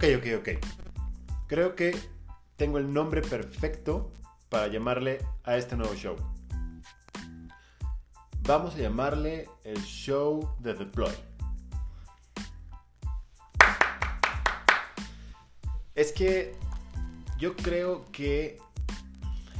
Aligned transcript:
Ok, 0.00 0.06
ok, 0.16 0.26
ok. 0.38 0.48
Creo 1.46 1.76
que 1.76 1.94
tengo 2.56 2.78
el 2.78 2.90
nombre 2.90 3.20
perfecto 3.20 4.10
para 4.48 4.66
llamarle 4.68 5.18
a 5.44 5.58
este 5.58 5.76
nuevo 5.76 5.94
show. 5.94 6.16
Vamos 8.44 8.76
a 8.76 8.78
llamarle 8.78 9.50
el 9.62 9.76
show 9.82 10.56
de 10.58 10.72
Deploy. 10.72 11.12
Es 15.94 16.12
que 16.12 16.54
yo 17.36 17.54
creo 17.54 18.10
que 18.10 18.58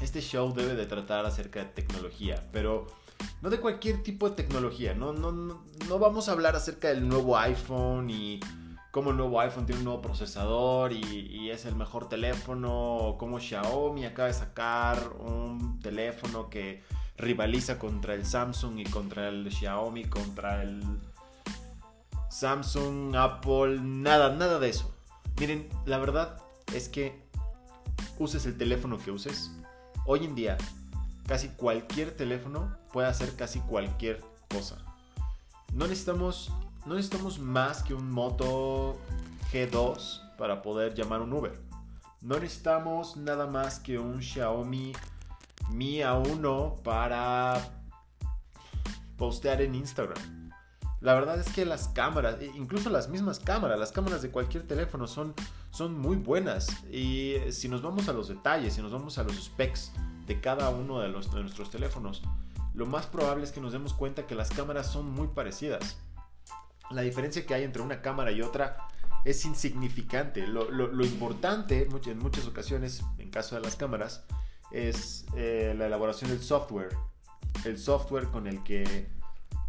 este 0.01 0.23
show 0.23 0.55
debe 0.55 0.75
de 0.75 0.87
tratar 0.87 1.27
acerca 1.27 1.61
de 1.61 1.67
tecnología, 1.67 2.49
pero 2.51 2.87
no 3.43 3.51
de 3.51 3.61
cualquier 3.61 4.03
tipo 4.03 4.31
de 4.31 4.37
tecnología. 4.37 4.95
No, 4.95 5.13
no, 5.13 5.33
no, 5.33 5.99
vamos 5.99 6.31
a 6.31 6.33
hablar 6.33 6.57
acerca 6.57 6.89
del 6.89 7.07
nuevo 7.07 7.37
iPhone 7.37 8.09
y 8.09 8.41
cómo 8.91 9.11
el 9.11 9.17
nuevo 9.17 9.41
iPhone 9.41 9.67
tiene 9.67 9.81
un 9.81 9.85
nuevo 9.85 10.03
procesador 10.03 10.93
y, 10.93 11.51
es 11.51 11.65
el 11.65 11.75
mejor 11.75 12.09
teléfono, 12.09 12.71
o 12.73 13.19
cómo 13.19 13.41
Xiaomi 13.41 14.05
acaba 14.05 14.29
de 14.29 14.35
sacar 14.35 15.13
un 15.19 15.81
teléfono 15.81 16.49
que 16.49 16.83
rivaliza 17.17 17.79
contra 17.79 18.15
el 18.15 18.25
Samsung 18.25 18.79
y 18.79 18.85
contra 18.85 19.29
el 19.29 19.51
Xiaomi, 19.51 20.05
contra 20.05 20.63
el 20.63 20.83
Samsung, 22.31 23.17
Apple, 23.17 23.81
nada, 23.81 24.35
nada 24.35 24.59
de 24.61 24.69
eso. 24.69 24.95
Miren, 25.39 25.69
la 25.87 25.99
verdad 25.99 26.41
es 26.73 26.89
que 26.89 27.21
uses 28.19 28.47
el 28.47 28.57
teléfono 28.57 28.99
que 28.99 29.11
uses, 29.11 29.51
hoy 30.07 30.25
en 30.25 30.35
día 30.35 30.57
casi 31.27 31.49
cualquier 31.49 32.17
teléfono 32.17 32.77
puede 32.93 33.09
hacer 33.09 33.35
casi 33.37 33.61
cualquier 33.61 34.21
cosa. 34.49 34.79
No 35.73 35.87
necesitamos, 35.87 36.53
no 36.91 36.97
necesitamos 36.97 37.39
más 37.39 37.85
que 37.85 37.95
un 37.95 38.11
Moto 38.11 38.99
G2 39.53 40.37
para 40.37 40.61
poder 40.61 40.93
llamar 40.93 41.23
un 41.23 41.33
Uber. 41.33 41.53
No 42.21 42.41
necesitamos 42.41 43.17
nada 43.17 43.47
más 43.47 43.79
que 43.79 43.97
un 43.97 44.21
Xiaomi 44.21 44.93
Mi 45.71 45.99
A1 45.99 46.83
para 46.83 47.65
postear 49.17 49.63
en 49.63 49.77
Instagram. 49.77 50.51
La 51.01 51.15
verdad 51.15 51.39
es 51.39 51.53
que 51.53 51.65
las 51.65 51.87
cámaras, 51.87 52.41
e 52.41 52.47
incluso 52.57 52.91
las 52.91 53.09
mismas 53.09 53.39
cámaras, 53.39 53.79
las 53.79 53.93
cámaras 53.93 54.21
de 54.21 54.33
cualquier 54.33 54.67
teléfono 54.67 55.07
son, 55.07 55.33
son 55.71 55.97
muy 55.97 56.17
buenas. 56.17 56.83
Y 56.93 57.37
si 57.53 57.69
nos 57.69 57.83
vamos 57.83 58.09
a 58.09 58.13
los 58.13 58.27
detalles, 58.27 58.75
si 58.75 58.83
nos 58.83 58.91
vamos 58.91 59.17
a 59.17 59.23
los 59.23 59.37
specs 59.37 59.93
de 60.27 60.41
cada 60.41 60.71
uno 60.71 60.99
de, 60.99 61.09
los, 61.09 61.33
de 61.33 61.41
nuestros 61.41 61.71
teléfonos, 61.71 62.25
lo 62.75 62.87
más 62.87 63.07
probable 63.07 63.45
es 63.45 63.53
que 63.53 63.61
nos 63.61 63.71
demos 63.71 63.95
cuenta 63.95 64.27
que 64.27 64.35
las 64.35 64.51
cámaras 64.51 64.91
son 64.91 65.09
muy 65.09 65.29
parecidas. 65.29 65.99
La 66.91 67.03
diferencia 67.03 67.47
que 67.47 67.55
hay 67.55 67.65
entre 67.65 67.83
una 67.83 68.03
cámara 68.03 68.33
y 68.33 68.43
otra 68.43 68.89
es 69.25 69.45
insignificante. 69.45 70.47
Lo, 70.47 71.05
importante 71.05 71.89
en 72.07 72.19
muchas 72.19 72.47
ocasiones, 72.47 73.03
en 73.19 73.31
caso 73.31 73.55
de 73.55 73.61
las 73.61 73.77
cámaras, 73.77 74.25
es 74.71 75.27
eh, 75.37 75.75
la 75.77 75.87
elaboración 75.87 76.31
del 76.31 76.41
software. 76.41 76.97
El 77.65 77.79
software 77.79 78.27
con 78.27 78.47
el 78.47 78.63
que, 78.63 79.09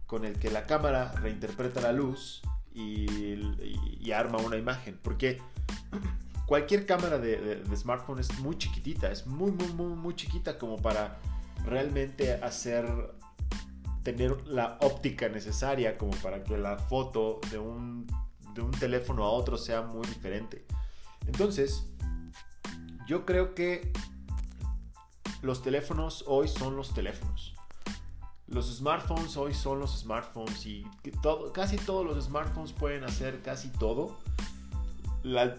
con 0.08 0.26
el 0.26 0.40
que 0.40 0.50
la 0.50 0.64
cámara 0.64 1.12
reinterpreta 1.14 1.82
la 1.82 1.92
luz 1.92 2.42
y, 2.74 4.12
arma 4.12 4.40
una 4.40 4.58
imagen. 4.58 5.00
Porque 5.02 5.42
cualquier 6.46 6.86
cámara 6.86 7.18
de, 7.18 7.38
de, 7.64 7.78
smartphone 7.78 8.20
es 8.20 8.40
muy 8.40 8.58
chiquitita, 8.58 9.12
es 9.12 9.26
muy, 9.26 9.52
muy, 9.52 9.68
muy, 9.70 9.96
muy 9.96 10.16
chiquita 10.16 10.58
como 10.58 10.78
para 10.78 11.18
realmente 11.66 12.34
hacer 12.34 12.86
tener 14.04 14.48
la 14.48 14.78
óptica 14.82 15.30
necesaria 15.30 15.98
como 15.98 16.12
para 16.18 16.44
que 16.44 16.58
la 16.58 16.78
foto 16.78 17.40
de 17.52 17.60
un, 17.60 18.08
de 18.54 18.62
un 18.62 18.72
teléfono 18.72 19.24
a 19.24 19.30
otro 19.30 19.58
sea 19.58 19.82
muy 19.82 20.08
diferente. 20.08 20.66
Entonces, 21.28 21.86
yo 23.08 23.25
creo 23.25 23.53
que 23.53 23.92
los 25.42 25.62
teléfonos 25.62 26.24
hoy 26.28 26.48
son 26.48 26.75
los 26.75 26.94
teléfonos. 26.94 27.53
Los 28.48 28.75
smartphones 28.75 29.38
hoy 29.38 29.53
son 29.53 29.80
los 29.80 29.98
smartphones 30.00 30.66
y 30.66 30.86
casi 31.54 31.78
todos 31.78 32.06
los 32.06 32.24
smartphones 32.24 32.74
pueden 32.74 33.04
hacer 33.04 33.42
casi 33.42 33.70
todo. 33.70 34.20
La, 35.24 35.56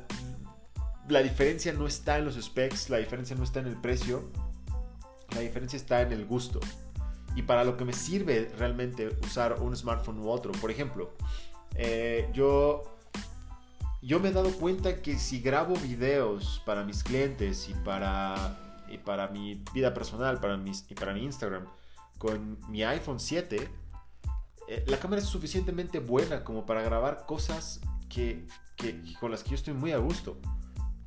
la 1.09 1.22
diferencia 1.22 1.72
no 1.72 1.87
está 1.87 2.19
en 2.19 2.27
los 2.27 2.34
specs, 2.34 2.91
la 2.91 2.99
diferencia 2.99 3.34
no 3.34 3.45
está 3.45 3.61
en 3.61 3.66
el 3.66 3.77
precio, 3.77 4.28
la 5.31 5.41
diferencia 5.41 5.77
está 5.77 6.03
en 6.03 6.12
el 6.12 6.27
gusto. 6.27 6.61
Y 7.34 7.43
para 7.43 7.65
lo 7.65 7.76
que 7.76 7.84
me 7.84 7.93
sirve 7.93 8.53
realmente 8.59 9.09
usar 9.22 9.60
un 9.60 9.76
smartphone 9.76 10.19
u 10.19 10.28
otro. 10.28 10.53
Por 10.53 10.70
ejemplo, 10.70 11.12
eh, 11.75 12.28
yo, 12.32 12.82
yo 14.03 14.20
me 14.20 14.28
he 14.28 14.32
dado 14.32 14.50
cuenta 14.53 15.00
que 15.00 15.19
si 15.19 15.41
grabo 15.41 15.75
videos 15.76 16.62
para 16.66 16.84
mis 16.84 17.03
clientes 17.03 17.69
y 17.69 17.75
para, 17.75 18.84
y 18.88 18.98
para 18.98 19.28
mi 19.28 19.62
vida 19.72 19.94
personal 19.94 20.41
para 20.41 20.56
mis, 20.56 20.84
y 20.91 20.94
para 20.94 21.15
mi 21.15 21.25
Instagram 21.25 21.66
con 22.19 22.59
mi 22.69 22.84
iPhone 22.84 23.19
7, 23.19 23.69
eh, 24.69 24.84
la 24.87 24.98
cámara 24.98 25.21
es 25.21 25.28
suficientemente 25.28 25.98
buena 25.98 26.44
como 26.44 26.66
para 26.66 26.82
grabar 26.82 27.25
cosas 27.26 27.81
que, 28.09 28.47
que, 28.76 29.03
con 29.19 29.31
las 29.31 29.42
que 29.42 29.50
yo 29.50 29.56
estoy 29.56 29.75
muy 29.75 29.92
a 29.92 29.98
gusto 29.98 30.38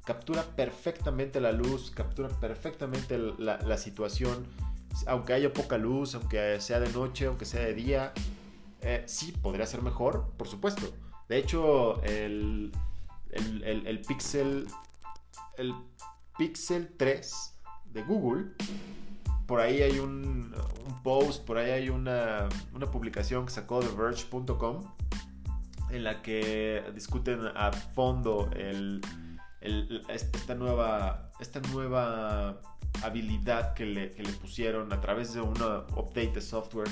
captura 0.06 0.44
perfectamente 0.44 1.41
la 1.41 1.52
luz, 1.52 1.91
captura 1.91 2.30
perfectamente 2.30 3.18
la, 3.18 3.78
situación, 3.78 4.46
aunque 5.08 5.34
haya 5.34 5.54
poca 5.54 5.78
luz, 5.78 6.16
aunque 6.16 6.60
sea 6.60 6.80
de 6.80 6.90
noche, 6.92 7.26
aunque 7.26 7.46
sea 7.46 7.62
de 7.62 7.74
día, 7.74 8.14
eh, 8.82 9.04
sí, 9.08 9.32
podría 9.32 9.66
ser 9.66 9.82
mejor, 9.82 10.32
por 10.38 10.48
supuesto. 10.48 10.94
De 11.28 11.38
hecho, 11.38 12.02
el, 12.04 12.72
el, 13.32 14.02
Pixel, 14.02 14.68
el 15.58 15.74
Pixel 16.38 16.94
3 16.98 17.54
de 17.94 18.04
Google, 18.04 18.52
por 19.48 19.60
ahí 19.60 19.82
hay 19.82 20.00
un, 20.00 20.54
un 20.86 21.04
post, 21.04 21.46
por 21.46 21.58
ahí 21.58 21.72
hay 21.72 21.90
una, 21.90 22.48
una 22.74 22.92
publicación 22.92 23.46
que 23.46 23.52
sacó 23.52 23.82
de 23.82 23.90
Verge.com 23.90 24.84
en 25.90 26.04
la 26.04 26.22
que 26.22 26.84
discuten 26.94 27.42
a 27.56 27.72
fondo 27.72 28.50
el 28.56 29.02
esta, 30.08 30.56
nueva, 30.56 31.32
esta 31.40 31.60
nueva 31.72 32.62
habilidad 33.04 33.74
que 33.74 33.86
le, 33.86 34.12
que 34.12 34.24
le 34.24 34.32
pusieron 34.34 34.92
a 34.94 35.02
través 35.02 35.34
de 35.34 35.42
una 35.42 35.86
update 35.96 36.34
de 36.34 36.42
software 36.42 36.90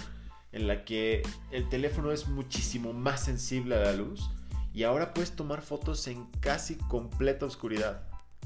en 0.51 0.67
la 0.67 0.85
que 0.85 1.23
el 1.51 1.67
teléfono 1.69 2.11
es 2.11 2.27
muchísimo 2.27 2.93
más 2.93 3.23
sensible 3.23 3.75
a 3.75 3.79
la 3.79 3.93
luz 3.93 4.29
y 4.73 4.83
ahora 4.83 5.13
puedes 5.13 5.31
tomar 5.35 5.61
fotos 5.61 6.07
en 6.07 6.25
casi 6.39 6.75
completa 6.75 7.45
oscuridad 7.45 8.03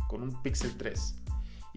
con 0.08 0.24
un 0.24 0.42
Pixel 0.42 0.76
3 0.78 1.16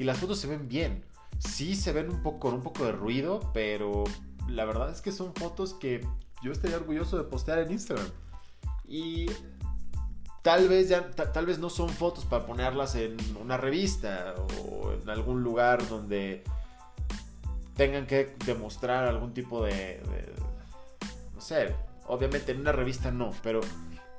y 0.01 0.05
las 0.05 0.19
fotos 0.19 0.39
se 0.39 0.47
ven 0.47 0.67
bien. 0.67 1.05
Sí 1.39 1.77
se 1.77 1.93
ven 1.93 2.09
un 2.09 2.23
poco 2.23 2.41
con 2.41 2.55
un 2.55 2.63
poco 2.63 2.87
de 2.87 2.93
ruido, 2.93 3.51
pero 3.53 4.05
la 4.49 4.65
verdad 4.65 4.91
es 4.91 5.03
que 5.03 5.13
son 5.13 5.35
fotos 5.35 5.75
que 5.75 6.07
yo 6.43 6.53
estaría 6.53 6.79
orgulloso 6.79 7.19
de 7.19 7.25
postear 7.25 7.59
en 7.59 7.73
Instagram. 7.73 8.07
Y 8.89 9.27
tal 10.43 10.69
vez 10.69 10.89
ya 10.89 11.11
tal 11.11 11.47
vez 11.47 11.59
no 11.59 11.71
son 11.71 11.89
fotos 11.89 12.25
para 12.25 12.47
ponerlas 12.47 12.95
en 12.95 13.17
una 13.41 13.57
revista 13.57 14.35
o 14.65 14.93
en 14.93 15.09
algún 15.09 15.43
lugar 15.43 15.87
donde 15.89 16.43
tengan 17.77 18.07
que 18.07 18.37
demostrar 18.47 19.07
algún 19.07 19.33
tipo 19.35 19.65
de, 19.65 20.03
no 21.35 21.41
sé 21.41 21.75
obviamente 22.07 22.53
en 22.53 22.61
una 22.61 22.73
revista 22.73 23.11
no 23.11 23.33
pero 23.43 23.61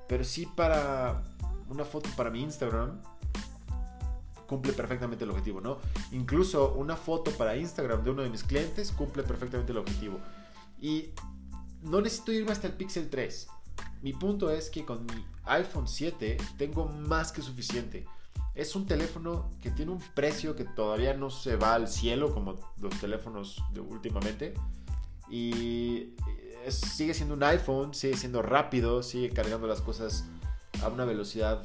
pero 0.07 0.23
sí 0.23 0.45
para 0.45 1.23
una 1.69 1.85
foto 1.85 2.09
para 2.15 2.29
mi 2.29 2.41
Instagram 2.41 3.01
cumple 4.47 4.73
perfectamente 4.73 5.23
el 5.23 5.31
objetivo 5.31 5.61
no 5.61 5.79
incluso 6.11 6.73
una 6.73 6.95
foto 6.95 7.31
para 7.31 7.55
Instagram 7.55 8.03
de 8.03 8.11
uno 8.11 8.21
de 8.21 8.29
mis 8.29 8.43
clientes 8.43 8.91
cumple 8.91 9.23
perfectamente 9.23 9.71
el 9.71 9.77
objetivo. 9.77 10.19
Y 10.81 11.11
no 11.83 12.01
necesito 12.01 12.31
irme 12.31 12.51
hasta 12.51 12.67
el 12.67 12.73
Pixel 12.73 13.09
3 13.09 13.47
mi 14.01 14.13
punto 14.13 14.49
es 14.49 14.69
que 14.69 14.85
con 14.85 15.05
mi 15.05 15.25
iPhone 15.45 15.87
7 15.87 16.37
tengo 16.57 16.85
más 16.85 17.31
que 17.31 17.41
suficiente. 17.41 18.05
Es 18.53 18.75
un 18.75 18.85
teléfono 18.85 19.49
que 19.61 19.71
tiene 19.71 19.91
un 19.91 19.99
precio 20.13 20.55
que 20.55 20.65
todavía 20.65 21.13
no 21.13 21.29
se 21.29 21.55
va 21.55 21.75
al 21.75 21.87
cielo 21.87 22.33
como 22.33 22.55
los 22.79 22.99
teléfonos 22.99 23.63
de 23.73 23.79
últimamente. 23.79 24.53
Y 25.29 26.13
sigue 26.67 27.13
siendo 27.13 27.35
un 27.35 27.43
iPhone, 27.43 27.93
sigue 27.93 28.17
siendo 28.17 28.41
rápido, 28.41 29.03
sigue 29.03 29.29
cargando 29.29 29.67
las 29.67 29.81
cosas 29.81 30.25
a 30.83 30.89
una 30.89 31.05
velocidad 31.05 31.63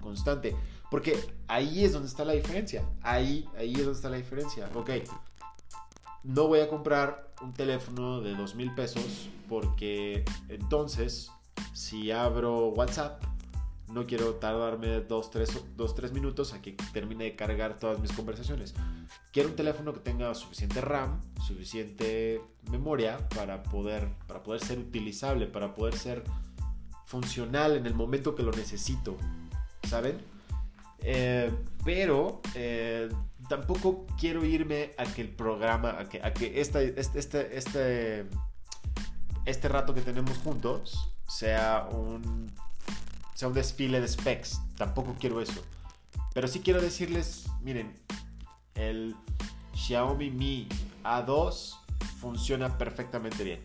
constante. 0.00 0.54
Porque 0.90 1.18
ahí 1.48 1.84
es 1.84 1.92
donde 1.92 2.08
está 2.08 2.24
la 2.24 2.32
diferencia. 2.32 2.84
Ahí, 3.02 3.48
ahí 3.56 3.72
es 3.72 3.80
donde 3.80 3.96
está 3.96 4.10
la 4.10 4.16
diferencia. 4.16 4.70
Ok, 4.74 4.90
no 6.22 6.48
voy 6.48 6.60
a 6.60 6.68
comprar 6.68 7.32
un 7.42 7.52
teléfono 7.52 8.20
de 8.20 8.34
dos 8.34 8.54
mil 8.54 8.74
pesos 8.74 9.30
porque 9.48 10.24
entonces 10.48 11.30
si 11.72 12.10
abro 12.10 12.68
WhatsApp, 12.68 13.22
no 13.92 14.06
quiero 14.06 14.34
tardarme 14.34 15.06
2-3 15.06 16.12
minutos 16.12 16.52
a 16.54 16.62
que 16.62 16.76
termine 16.92 17.24
de 17.24 17.36
cargar 17.36 17.78
todas 17.78 17.98
mis 17.98 18.12
conversaciones. 18.12 18.74
Quiero 19.32 19.48
un 19.48 19.56
teléfono 19.56 19.92
que 19.92 20.00
tenga 20.00 20.32
suficiente 20.34 20.80
RAM, 20.80 21.20
suficiente 21.46 22.40
memoria 22.70 23.28
para 23.30 23.62
poder, 23.62 24.08
para 24.26 24.42
poder 24.42 24.60
ser 24.60 24.78
utilizable, 24.78 25.46
para 25.46 25.74
poder 25.74 25.96
ser 25.96 26.22
funcional 27.06 27.76
en 27.76 27.86
el 27.86 27.94
momento 27.94 28.34
que 28.34 28.42
lo 28.42 28.52
necesito. 28.52 29.16
¿Saben? 29.88 30.18
Eh, 31.02 31.50
pero 31.84 32.40
eh, 32.54 33.08
tampoco 33.48 34.06
quiero 34.18 34.44
irme 34.44 34.92
a 34.98 35.04
que 35.04 35.22
el 35.22 35.30
programa, 35.30 35.98
a 35.98 36.08
que, 36.08 36.20
a 36.22 36.32
que 36.32 36.60
este, 36.60 37.00
este, 37.00 37.56
este, 37.56 38.26
este 39.46 39.68
rato 39.68 39.94
que 39.94 40.02
tenemos 40.02 40.38
juntos 40.38 41.10
sea 41.30 41.88
un, 41.92 42.50
sea 43.34 43.48
un 43.48 43.54
desfile 43.54 44.00
de 44.00 44.08
specs. 44.08 44.60
Tampoco 44.76 45.14
quiero 45.18 45.40
eso. 45.40 45.62
Pero 46.34 46.48
sí 46.48 46.60
quiero 46.60 46.80
decirles, 46.80 47.46
miren, 47.62 47.94
el 48.74 49.14
Xiaomi 49.74 50.30
Mi 50.30 50.68
A2 51.04 51.76
funciona 52.20 52.76
perfectamente 52.76 53.44
bien. 53.44 53.64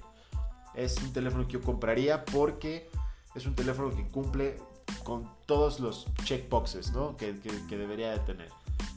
Es 0.75 0.97
un 1.01 1.11
teléfono 1.11 1.47
que 1.47 1.53
yo 1.53 1.61
compraría 1.61 2.23
porque 2.25 2.89
es 3.33 3.45
un 3.45 3.55
teléfono 3.55 3.95
que 3.95 4.07
cumple 4.07 4.57
con 5.03 5.29
todos 5.45 5.79
los 5.79 6.07
checkboxes 6.23 6.91
¿no? 6.91 7.17
que, 7.17 7.39
que, 7.67 7.77
debería 7.77 8.11
de 8.11 8.19
tener. 8.19 8.49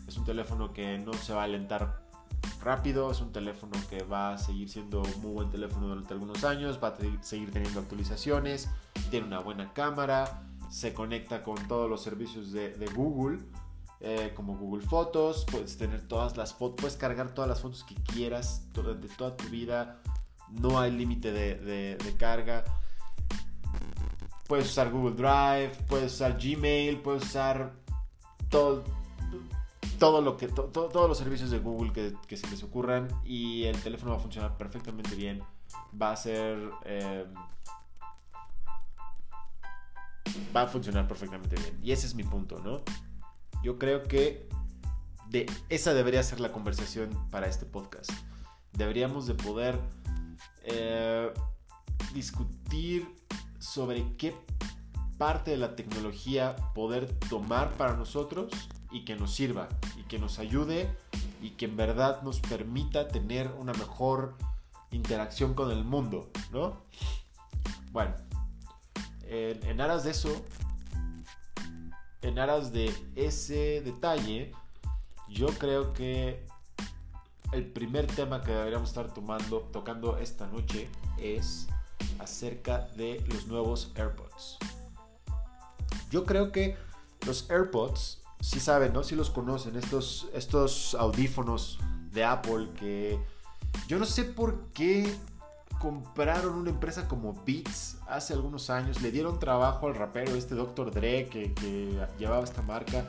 Es 0.06 0.16
un 0.16 0.24
teléfono 0.24 0.72
que 0.72 0.98
no 0.98 1.12
se 1.14 1.32
va 1.32 1.42
a 1.42 1.44
alentar 1.44 2.07
rápido, 2.62 3.10
es 3.10 3.20
un 3.20 3.32
teléfono 3.32 3.72
que 3.88 4.02
va 4.02 4.34
a 4.34 4.38
seguir 4.38 4.68
siendo 4.68 5.02
un 5.02 5.22
muy 5.22 5.32
buen 5.32 5.50
teléfono 5.50 5.88
durante 5.88 6.14
algunos 6.14 6.44
años, 6.44 6.78
va 6.82 6.88
a 6.88 6.96
seguir 7.22 7.50
teniendo 7.50 7.80
actualizaciones, 7.80 8.68
tiene 9.10 9.26
una 9.26 9.40
buena 9.40 9.72
cámara, 9.72 10.42
se 10.70 10.92
conecta 10.94 11.42
con 11.42 11.56
todos 11.68 11.88
los 11.88 12.02
servicios 12.02 12.52
de, 12.52 12.90
Google. 12.94 13.38
Eh, 14.00 14.32
como 14.36 14.56
Google 14.56 14.86
Fotos, 14.86 15.44
puedes 15.50 15.76
tener 15.76 16.06
todas 16.06 16.36
las 16.36 16.54
fotos, 16.54 16.76
puedes 16.80 16.96
cargar 16.96 17.34
todas 17.34 17.48
las 17.48 17.60
fotos 17.60 17.82
que 17.82 17.96
quieras 17.96 18.68
durante 18.72 19.08
toda 19.08 19.36
tu 19.36 19.48
vida, 19.48 20.00
no 20.50 20.78
hay 20.78 20.92
límite 20.92 21.32
de, 21.32 21.96
de 21.96 22.16
carga. 22.16 22.64
Puedes 24.46 24.66
usar 24.66 24.90
Google 24.90 25.16
Drive, 25.16 25.72
puedes 25.88 26.14
usar 26.14 26.38
Gmail, 26.40 27.00
puedes 27.00 27.24
usar 27.24 27.72
todo, 28.48 28.84
todo 29.98 30.20
lo 30.20 30.36
que, 30.36 30.48
todos 30.48 31.08
los 31.08 31.18
servicios 31.18 31.50
de 31.50 31.58
Google 31.58 31.92
que, 31.92 32.36
se 32.36 32.48
les 32.48 32.62
ocurran 32.62 33.08
y 33.24 33.64
el 33.64 33.80
teléfono 33.82 34.12
va 34.12 34.18
a 34.18 34.20
funcionar 34.20 34.56
perfectamente 34.56 35.14
bien. 35.14 35.42
Va 36.00 36.12
a 36.12 36.16
ser... 36.16 36.58
Em, 36.84 37.34
va 40.54 40.62
a 40.62 40.66
funcionar 40.66 41.06
perfectamente 41.08 41.56
bien. 41.56 41.78
Y 41.82 41.92
ese 41.92 42.06
es 42.06 42.14
mi 42.14 42.22
punto, 42.22 42.60
¿no? 42.60 42.82
Yo 43.62 43.78
creo 43.78 44.02
que 44.04 44.48
de 45.28 45.46
esa 45.68 45.94
debería 45.94 46.22
ser 46.22 46.40
la 46.40 46.52
conversación 46.52 47.10
para 47.30 47.48
este 47.48 47.66
podcast. 47.66 48.10
Deberíamos 48.72 49.26
de 49.26 49.34
poder 49.34 49.78
eh, 50.62 51.32
discutir 52.14 53.14
sobre 53.58 54.16
qué 54.16 54.34
parte 55.18 55.50
de 55.50 55.56
la 55.56 55.74
tecnología 55.74 56.54
poder 56.74 57.18
tomar 57.28 57.72
para 57.72 57.94
nosotros 57.94 58.50
y 58.90 59.04
que 59.04 59.16
nos 59.16 59.34
sirva 59.34 59.68
y 59.98 60.02
que 60.04 60.18
nos 60.18 60.38
ayude 60.38 60.90
y 61.40 61.50
que 61.50 61.66
en 61.66 61.76
verdad 61.76 62.22
nos 62.22 62.40
permita 62.40 63.08
tener 63.08 63.50
una 63.58 63.72
mejor 63.72 64.34
interacción 64.90 65.54
con 65.54 65.70
el 65.70 65.84
mundo, 65.84 66.30
¿no? 66.52 66.78
Bueno, 67.92 68.14
en, 69.24 69.80
aras 69.80 70.04
de 70.04 70.10
eso, 70.10 70.44
en 72.22 72.38
aras 72.38 72.72
de 72.72 72.94
ese 73.14 73.82
detalle, 73.82 74.52
yo 75.28 75.48
creo 75.48 75.92
que 75.92 76.46
el 77.52 77.66
primer 77.66 78.06
tema 78.06 78.42
que 78.42 78.52
deberíamos 78.52 78.88
estar 78.90 79.12
tomando, 79.12 79.60
tocando 79.72 80.18
esta 80.18 80.46
noche 80.46 80.88
es 81.18 81.68
acerca 82.18 82.88
de 82.96 83.24
los 83.28 83.46
nuevos 83.46 83.92
AirPods. 83.94 84.58
Yo 86.10 86.24
creo 86.24 86.52
que 86.52 86.76
los 87.26 87.50
AirPods, 87.50 88.22
si 88.40 88.60
saben, 88.60 88.92
¿no? 88.92 89.02
Si 89.02 89.14
los 89.14 89.30
conocen, 89.30 89.76
estos, 89.76 90.28
estos 90.32 90.94
audífonos 90.94 91.78
de 92.12 92.24
Apple 92.24 92.68
que 92.78 93.18
yo 93.86 93.98
no 93.98 94.04
sé 94.04 94.24
por 94.24 94.66
qué 94.72 95.14
compraron 95.78 96.54
una 96.54 96.70
empresa 96.70 97.06
como 97.06 97.34
Beats 97.46 97.98
hace 98.08 98.32
algunos 98.34 98.70
años, 98.70 99.00
le 99.00 99.10
dieron 99.10 99.38
trabajo 99.38 99.86
al 99.86 99.94
rapero 99.94 100.34
este 100.34 100.54
Dr. 100.54 100.90
Dre 100.90 101.28
que, 101.28 101.54
llevaba 102.18 102.44
esta 102.44 102.62
marca 102.62 103.04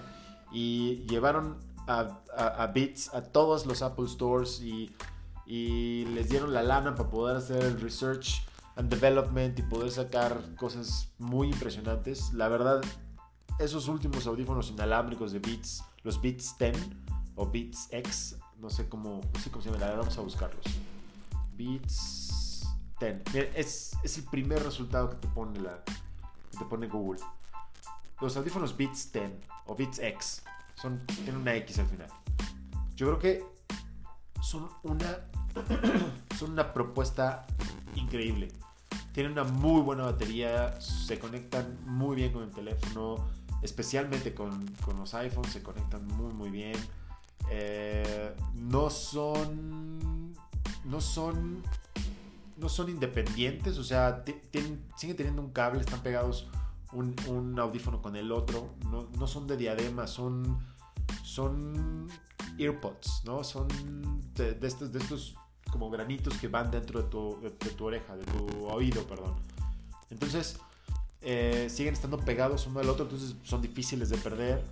y 0.52 1.06
llevaron 1.08 1.58
a, 1.88 2.20
a, 2.36 2.68
Beats 2.68 3.14
a 3.14 3.24
todos 3.24 3.66
los 3.66 3.82
Apple 3.82 4.08
Stores 4.08 4.62
y, 4.62 4.94
y 5.46 6.06
les 6.14 6.30
dieron 6.30 6.54
la 6.54 6.62
lana 6.62 6.96
para 6.96 7.10
poder 7.10 7.38
hacer 7.38 7.64
el 7.64 7.82
research 7.82 8.46
and 8.76 8.90
development 8.90 9.58
y 9.58 9.64
poder 9.64 9.90
sacar 9.90 10.56
cosas 10.56 11.10
muy 11.18 11.50
impresionantes. 11.50 12.32
La 12.34 12.48
verdad, 12.48 12.82
esos 13.60 13.88
últimos 13.88 14.26
audífonos 14.26 14.70
inalámbricos 14.70 15.32
de 15.34 15.40
Beats, 15.40 15.84
los 16.04 16.20
Beats 16.22 16.58
10 16.58 16.78
o 17.36 17.46
Beats 17.46 17.90
X, 17.92 18.38
no 18.58 18.70
sé 18.70 18.88
cómo, 18.88 19.22
no 19.34 19.40
sé 19.40 19.52
cómo 19.52 19.62
se 19.62 19.70
llama, 19.70 19.86
vamos 19.96 20.18
a 20.18 20.22
buscarlos. 20.22 20.66
Beats 21.58 22.66
10. 23.00 23.36
es, 23.56 23.98
es, 24.02 24.18
el 24.18 24.24
primer 24.26 24.64
resultado 24.64 25.10
que 25.10 25.18
te 25.18 25.28
pone, 25.28 25.60
la, 25.60 25.84
que 25.84 26.58
te 26.58 26.66
pone 26.66 26.88
Google. 26.88 27.22
Los 28.22 28.36
audífonos 28.38 28.76
Beats 28.76 29.12
10 29.12 29.32
o 29.68 29.76
Beats 29.76 30.00
X 30.00 30.42
son, 30.76 31.06
tienen 31.08 31.38
una 31.38 31.54
X 31.56 31.80
al 31.80 31.88
final. 31.88 32.10
Yo 32.96 33.08
creo 33.08 33.20
que 33.20 33.46
son 34.42 34.70
una, 34.84 35.20
son 36.38 36.52
una 36.52 36.74
propuesta 36.74 37.46
increíble. 37.96 38.50
Tienen 39.12 39.34
una 39.34 39.44
muy 39.44 39.82
buena 39.82 40.04
batería, 40.04 40.80
se 40.80 41.20
conectan 41.20 41.78
muy 41.86 42.16
bien 42.16 42.32
con 42.32 42.44
el 42.44 42.52
teléfono, 42.52 43.28
especialmente 43.62 44.34
con, 44.34 44.66
con 44.86 44.98
los 44.98 45.14
iPhones, 45.14 45.52
se 45.52 45.64
conectan 45.64 46.06
muy 46.08 46.34
muy 46.34 46.50
bien. 46.50 46.76
Eh, 47.50 48.36
no 48.56 48.90
son. 48.90 50.34
No 50.86 51.02
son. 51.02 51.64
No 52.58 52.68
son 52.68 52.90
independientes, 52.90 53.78
o 53.78 53.86
sea, 53.86 54.24
siguen 54.98 55.16
teniendo 55.16 55.42
un 55.42 55.52
cable, 55.52 55.80
están 55.80 56.02
pegados 56.02 56.50
un, 56.92 57.16
un 57.28 57.58
audífono 57.58 58.02
con 58.02 58.18
el 58.18 58.34
otro. 58.34 58.76
No, 58.92 59.08
no, 59.18 59.28
son 59.28 59.48
de 59.48 59.56
diadema, 59.56 60.08
son. 60.08 60.60
Son 61.24 62.08
earpods, 62.58 63.22
¿no? 63.24 63.44
Son 63.44 63.68
de, 64.34 64.54
de 64.54 64.68
estos, 64.68 64.92
de 64.92 65.00
estos 65.00 65.38
como 65.70 65.90
granitos 65.90 66.38
que 66.38 66.48
van 66.48 66.72
dentro 66.72 67.02
de 67.02 67.10
tu, 67.10 67.40
de, 67.42 67.52
tu 67.52 67.86
oreja, 67.86 68.16
de 68.16 68.26
tu 68.26 68.66
oído, 68.68 69.04
perdón. 69.04 69.36
Entonces, 70.10 70.60
eh, 71.22 71.68
siguen 71.70 71.94
estando 71.94 72.18
pegados 72.18 72.68
uno 72.68 72.80
al 72.80 72.90
otro, 72.90 73.04
entonces 73.06 73.36
son 73.44 73.62
difíciles 73.62 74.10
de 74.10 74.18
perder. 74.18 74.64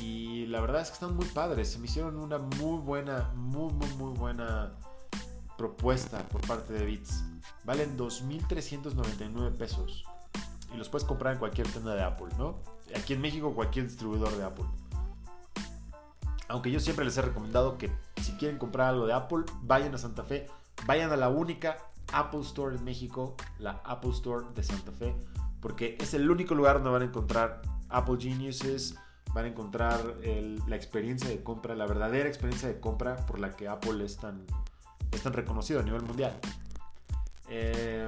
Y 0.00 0.46
la 0.46 0.60
verdad 0.60 0.82
es 0.82 0.88
que 0.88 0.94
están 0.94 1.16
muy 1.16 1.26
padres. 1.26 1.70
Se 1.72 1.78
me 1.78 1.86
hicieron 1.86 2.18
una 2.18 2.38
muy 2.38 2.78
buena, 2.78 3.32
muy, 3.34 3.72
muy, 3.72 3.88
muy 3.96 4.16
buena 4.16 4.72
propuesta 5.56 6.18
por 6.28 6.46
parte 6.46 6.72
de 6.72 6.84
Beats. 6.84 7.24
Valen 7.64 7.96
2.399 7.96 9.56
pesos. 9.56 10.04
Y 10.72 10.76
los 10.76 10.88
puedes 10.88 11.06
comprar 11.06 11.32
en 11.34 11.38
cualquier 11.38 11.66
tienda 11.68 11.94
de 11.94 12.02
Apple, 12.02 12.28
¿no? 12.38 12.58
Aquí 12.94 13.14
en 13.14 13.20
México, 13.20 13.54
cualquier 13.54 13.86
distribuidor 13.86 14.36
de 14.36 14.44
Apple. 14.44 14.66
Aunque 16.48 16.70
yo 16.70 16.78
siempre 16.78 17.04
les 17.04 17.16
he 17.16 17.22
recomendado 17.22 17.76
que 17.76 17.90
si 18.22 18.32
quieren 18.32 18.58
comprar 18.58 18.90
algo 18.90 19.06
de 19.06 19.12
Apple, 19.12 19.44
vayan 19.62 19.94
a 19.94 19.98
Santa 19.98 20.22
Fe, 20.22 20.46
vayan 20.86 21.10
a 21.10 21.16
la 21.16 21.28
única 21.28 21.78
Apple 22.12 22.40
Store 22.40 22.76
en 22.76 22.84
México, 22.84 23.34
la 23.58 23.80
Apple 23.84 24.10
Store 24.10 24.46
de 24.54 24.62
Santa 24.62 24.92
Fe, 24.92 25.16
porque 25.66 25.98
es 26.00 26.14
el 26.14 26.30
único 26.30 26.54
lugar 26.54 26.76
donde 26.76 26.90
van 26.90 27.02
a 27.02 27.04
encontrar 27.06 27.60
Apple 27.88 28.18
Geniuses, 28.20 28.94
van 29.34 29.46
a 29.46 29.48
encontrar 29.48 30.14
la 30.68 30.76
experiencia 30.76 31.28
de 31.28 31.42
compra, 31.42 31.74
la 31.74 31.86
verdadera 31.86 32.28
experiencia 32.28 32.68
de 32.68 32.78
compra 32.78 33.16
por 33.26 33.40
la 33.40 33.56
que 33.56 33.66
Apple 33.66 34.04
es 34.04 34.16
tan, 34.16 34.46
es 35.10 35.22
tan 35.22 35.32
reconocido 35.32 35.80
a 35.80 35.82
nivel 35.82 36.02
mundial. 36.02 36.38
Eh, 37.48 38.06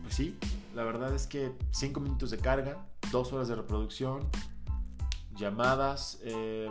pues 0.00 0.14
sí, 0.14 0.38
la 0.74 0.82
verdad 0.84 1.14
es 1.14 1.26
que 1.26 1.52
5 1.72 2.00
minutos 2.00 2.30
de 2.30 2.38
carga, 2.38 2.86
2 3.12 3.32
horas 3.34 3.48
de 3.48 3.56
reproducción, 3.56 4.26
llamadas, 5.36 6.20
eh, 6.22 6.70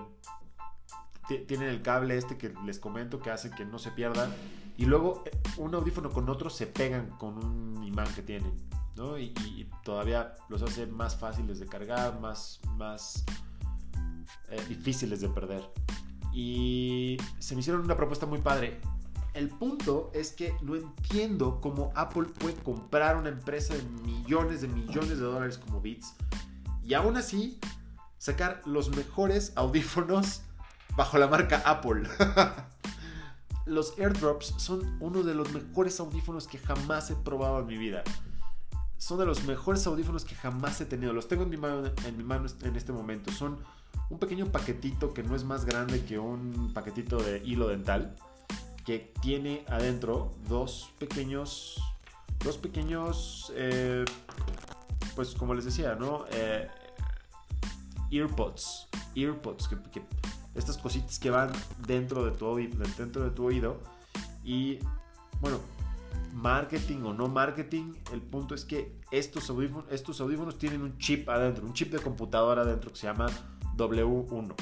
tienen 1.45 1.69
el 1.69 1.83
cable 1.83 2.17
este 2.17 2.39
que 2.39 2.55
les 2.65 2.79
comento 2.79 3.19
que 3.19 3.29
hace 3.29 3.51
que 3.51 3.65
no 3.65 3.77
se 3.77 3.91
pierdan. 3.91 4.33
Y 4.77 4.85
luego 4.85 5.21
eh, 5.27 5.31
un 5.57 5.75
audífono 5.75 6.09
con 6.09 6.27
otro 6.27 6.49
se 6.49 6.65
pegan 6.65 7.11
con 7.19 7.37
un 7.37 7.83
imán 7.83 8.11
que 8.15 8.23
tienen. 8.23 8.51
¿No? 8.95 9.17
Y, 9.17 9.33
todavía 9.83 10.33
los 10.47 10.61
hace 10.61 10.87
más 10.87 11.15
fáciles 11.15 11.59
de 11.59 11.65
cargar, 11.65 12.19
más, 12.21 12.61
más 12.77 13.25
eh, 14.49 14.63
difíciles 14.69 15.19
de 15.19 15.29
perder. 15.29 15.69
Y 16.31 17.17
se 17.39 17.53
me 17.53 17.61
hicieron 17.61 17.81
una 17.81 17.97
propuesta 17.97 18.25
muy 18.25 18.39
padre. 18.39 18.79
El 19.33 19.49
punto 19.49 20.11
es 20.13 20.31
que 20.31 20.55
no 20.61 20.75
entiendo 20.75 21.59
cómo 21.59 21.91
Apple 21.95 22.25
puede 22.39 22.55
comprar 22.55 23.17
una 23.17 23.29
empresa 23.29 23.73
de 23.75 23.83
millones 23.83 24.61
de 24.61 24.67
millones 24.67 25.09
de 25.09 25.23
dólares 25.25 25.57
como 25.57 25.81
Beats 25.81 26.15
y 26.83 26.93
aún 26.93 27.17
así 27.17 27.59
sacar 28.17 28.61
los 28.65 28.95
mejores 28.95 29.53
audífonos 29.55 30.41
bajo 30.95 31.17
la 31.17 31.27
marca 31.27 31.61
Apple. 31.65 32.03
los 33.65 33.97
AirDrops 33.97 34.53
son 34.57 34.97
uno 34.99 35.23
de 35.23 35.33
los 35.33 35.51
mejores 35.51 35.99
audífonos 35.99 36.47
que 36.47 36.57
jamás 36.59 37.09
he 37.09 37.15
probado 37.15 37.59
en 37.59 37.67
mi 37.67 37.77
vida. 37.77 38.03
Son 39.03 39.19
de 39.19 39.25
los 39.25 39.43
mejores 39.43 39.85
audífonos 39.85 40.23
que 40.23 40.33
jamás 40.33 40.79
he 40.79 40.85
tenido. 40.85 41.11
Los 41.11 41.27
tengo 41.27 41.43
en 41.43 41.49
mi 41.49 41.57
mano 41.57 41.91
en, 42.05 42.17
mi 42.17 42.23
mano 42.23 42.45
en 42.61 42.75
este 42.77 42.93
momento. 42.93 43.33
Son 43.33 43.59
un 44.09 44.17
pequeño 44.17 44.45
paquetito 44.45 45.13
que 45.13 45.23
no 45.23 45.35
es 45.35 45.43
más 45.43 45.65
grande 45.65 46.05
que 46.05 46.19
un 46.19 46.71
paquetito 46.73 47.21
de 47.21 47.41
hilo 47.43 47.67
dental 47.67 48.15
que 48.85 49.11
tiene 49.21 49.65
adentro 49.67 50.33
dos 50.47 50.89
pequeños 50.99 51.81
dos 52.43 52.57
pequeños 52.57 53.51
eh, 53.55 54.03
pues 55.15 55.35
como 55.35 55.53
les 55.53 55.63
decía 55.63 55.95
no 55.95 56.25
eh, 56.31 56.67
earpods 58.11 58.89
earpods 59.15 59.69
que, 59.69 60.01
estas 60.53 60.77
cositas 60.77 61.17
que 61.17 61.29
van 61.29 61.49
dentro 61.87 62.25
de 62.25 62.31
tu 62.31 62.57
dentro 62.97 63.23
de 63.23 63.31
tu 63.31 63.45
oído 63.45 63.79
y 64.43 64.79
bueno 65.39 65.59
marketing 66.33 67.03
o 67.03 67.13
no 67.13 67.27
marketing 67.27 67.93
el 68.11 68.21
punto 68.21 68.55
es 68.55 68.65
que 68.65 68.99
estos 69.11 69.49
audífonos, 69.49 69.85
estos 69.91 70.19
audífonos 70.19 70.57
tienen 70.57 70.81
un 70.81 70.97
chip 70.97 71.29
adentro 71.29 71.65
un 71.65 71.73
chip 71.73 71.91
de 71.91 71.99
computadora 71.99 72.63
adentro 72.63 72.91
que 72.91 72.97
se 72.97 73.07
llama 73.07 73.27
W1. 73.77 74.53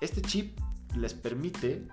Este 0.00 0.22
chip 0.22 0.58
les 0.96 1.14
permite 1.14 1.86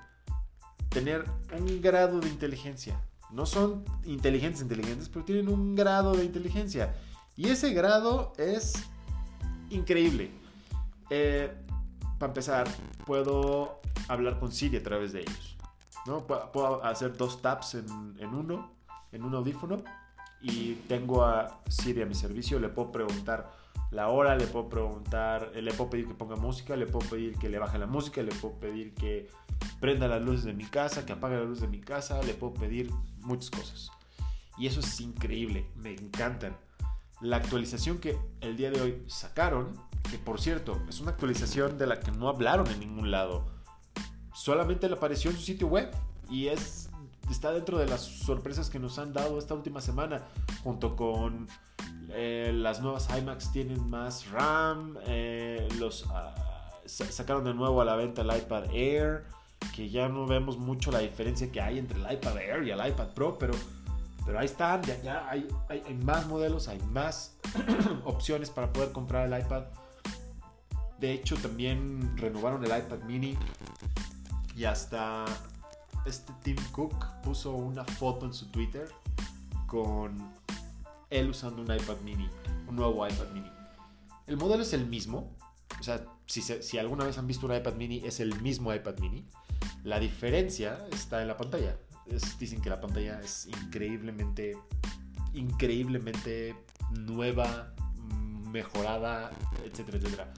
tener 0.89 1.25
un 1.57 1.81
grado 1.81 2.19
de 2.19 2.29
inteligencia. 2.29 3.01
No 3.31 3.45
son 3.45 3.83
inteligentes 4.05 4.61
inteligentes, 4.61 5.09
pero 5.09 5.25
tienen 5.25 5.49
un 5.49 5.75
grado 5.75 6.13
de 6.13 6.23
inteligencia. 6.23 6.95
Y 7.35 7.49
ese 7.49 7.73
grado 7.73 8.33
es 8.37 8.73
increíble. 9.69 10.31
Eh, 11.09 11.51
para 12.17 12.31
empezar, 12.31 12.67
puedo 13.05 13.81
hablar 14.07 14.39
con 14.39 14.51
Siri 14.51 14.77
a 14.77 14.83
través 14.83 15.11
de 15.11 15.21
ellos. 15.21 15.54
¿No? 16.05 16.25
Puedo 16.25 16.83
hacer 16.83 17.15
dos 17.17 17.41
taps 17.41 17.75
en, 17.75 18.15
en 18.19 18.33
uno, 18.33 18.71
en 19.11 19.23
un 19.23 19.35
audífono, 19.35 19.83
y 20.41 20.73
tengo 20.87 21.23
a 21.23 21.61
Siri 21.69 22.01
a 22.01 22.05
mi 22.05 22.15
servicio. 22.15 22.59
Le 22.59 22.69
puedo 22.69 22.91
preguntar 22.91 23.51
la 23.91 24.09
hora, 24.09 24.35
le 24.35 24.47
puedo 24.47 24.69
preguntar, 24.69 25.51
le 25.55 25.73
puedo 25.73 25.89
pedir 25.89 26.07
que 26.07 26.13
ponga 26.13 26.35
música, 26.35 26.75
le 26.75 26.85
puedo 26.85 27.07
pedir 27.09 27.37
que 27.37 27.49
le 27.49 27.59
baje 27.59 27.77
la 27.77 27.87
música, 27.87 28.21
le 28.21 28.33
puedo 28.33 28.55
pedir 28.59 28.93
que 28.93 29.29
prenda 29.79 30.07
las 30.07 30.21
luces 30.21 30.45
de 30.45 30.53
mi 30.53 30.65
casa, 30.65 31.05
que 31.05 31.13
apague 31.13 31.37
la 31.37 31.43
luz 31.43 31.61
de 31.61 31.67
mi 31.67 31.81
casa, 31.81 32.21
le 32.23 32.33
puedo 32.33 32.53
pedir 32.53 32.91
muchas 33.21 33.49
cosas. 33.49 33.91
Y 34.57 34.67
eso 34.67 34.79
es 34.81 34.99
increíble, 35.01 35.69
me 35.75 35.93
encantan. 35.93 36.57
La 37.21 37.37
actualización 37.37 37.99
que 37.99 38.17
el 38.41 38.57
día 38.57 38.71
de 38.71 38.81
hoy 38.81 39.03
sacaron, 39.07 39.79
que 40.09 40.17
por 40.17 40.39
cierto, 40.39 40.81
es 40.89 40.99
una 40.99 41.11
actualización 41.11 41.77
de 41.77 41.87
la 41.87 41.99
que 41.99 42.11
no 42.11 42.27
hablaron 42.27 42.67
en 42.67 42.79
ningún 42.79 43.11
lado. 43.11 43.45
Solamente 44.35 44.87
le 44.87 44.95
apareció 44.95 45.31
en 45.31 45.37
su 45.37 45.43
sitio 45.43 45.67
web 45.67 45.89
y 46.29 46.47
es 46.47 46.89
está 47.31 47.51
dentro 47.51 47.79
de 47.79 47.87
las 47.87 48.01
sorpresas 48.01 48.69
que 48.69 48.77
nos 48.77 48.99
han 48.99 49.11
dado 49.11 49.39
esta 49.39 49.55
última 49.55 49.81
semana 49.81 50.21
junto 50.63 50.95
con 50.95 51.47
eh, 52.09 52.51
las 52.53 52.81
nuevas 52.81 53.07
iMacs 53.17 53.51
tienen 53.51 53.89
más 53.89 54.29
RAM. 54.31 54.97
Eh, 55.05 55.67
los 55.79 56.05
ah, 56.09 56.33
sacaron 56.85 57.43
de 57.43 57.53
nuevo 57.53 57.81
a 57.81 57.85
la 57.85 57.95
venta 57.95 58.21
el 58.21 58.35
iPad 58.35 58.65
Air. 58.73 59.25
Que 59.75 59.89
ya 59.89 60.07
no 60.07 60.25
vemos 60.25 60.57
mucho 60.57 60.91
la 60.91 60.99
diferencia 60.99 61.51
que 61.51 61.59
hay 61.59 61.79
entre 61.79 61.99
el 61.99 62.11
iPad 62.11 62.37
Air 62.37 62.63
y 62.63 62.71
el 62.71 62.87
iPad 62.87 63.09
Pro. 63.09 63.37
Pero, 63.37 63.53
pero 64.25 64.39
ahí 64.39 64.45
están. 64.45 64.81
Ya, 65.03 65.27
hay, 65.29 65.47
hay, 65.69 65.93
más 66.03 66.27
modelos, 66.27 66.67
hay 66.67 66.79
más 66.91 67.37
opciones 68.05 68.49
para 68.49 68.71
poder 68.71 68.91
comprar 68.91 69.31
el 69.31 69.39
iPad. 69.39 69.63
De 70.99 71.11
hecho, 71.11 71.35
también 71.35 72.15
renovaron 72.17 72.63
el 72.63 72.77
iPad 72.77 72.99
mini. 73.05 73.37
Y 74.55 74.65
hasta 74.65 75.25
este 76.05 76.31
Tim 76.43 76.57
Cook 76.71 77.05
puso 77.23 77.53
una 77.53 77.83
foto 77.83 78.25
en 78.25 78.33
su 78.33 78.47
Twitter 78.47 78.87
con 79.65 80.33
él 81.09 81.29
usando 81.29 81.61
un 81.61 81.73
iPad 81.73 81.99
mini, 82.03 82.29
un 82.67 82.75
nuevo 82.75 83.05
iPad 83.07 83.31
mini. 83.33 83.51
El 84.27 84.37
modelo 84.37 84.63
es 84.63 84.73
el 84.73 84.85
mismo, 84.85 85.35
o 85.79 85.83
sea, 85.83 86.05
si, 86.25 86.41
si 86.41 86.77
alguna 86.77 87.05
vez 87.05 87.17
han 87.17 87.27
visto 87.27 87.45
un 87.45 87.55
iPad 87.55 87.73
mini, 87.75 88.01
es 88.05 88.19
el 88.19 88.39
mismo 88.41 88.73
iPad 88.73 88.97
mini. 88.99 89.25
La 89.83 89.99
diferencia 89.99 90.79
está 90.91 91.21
en 91.21 91.27
la 91.27 91.37
pantalla. 91.37 91.77
dicen 92.39 92.61
que 92.61 92.69
la 92.69 92.81
pantalla 92.81 93.19
es 93.19 93.47
increíblemente, 93.47 94.57
increíblemente 95.33 96.55
nueva, 96.91 97.73
mejorada, 98.51 99.31
etcétera, 99.63 99.97
etcétera. 99.97 100.33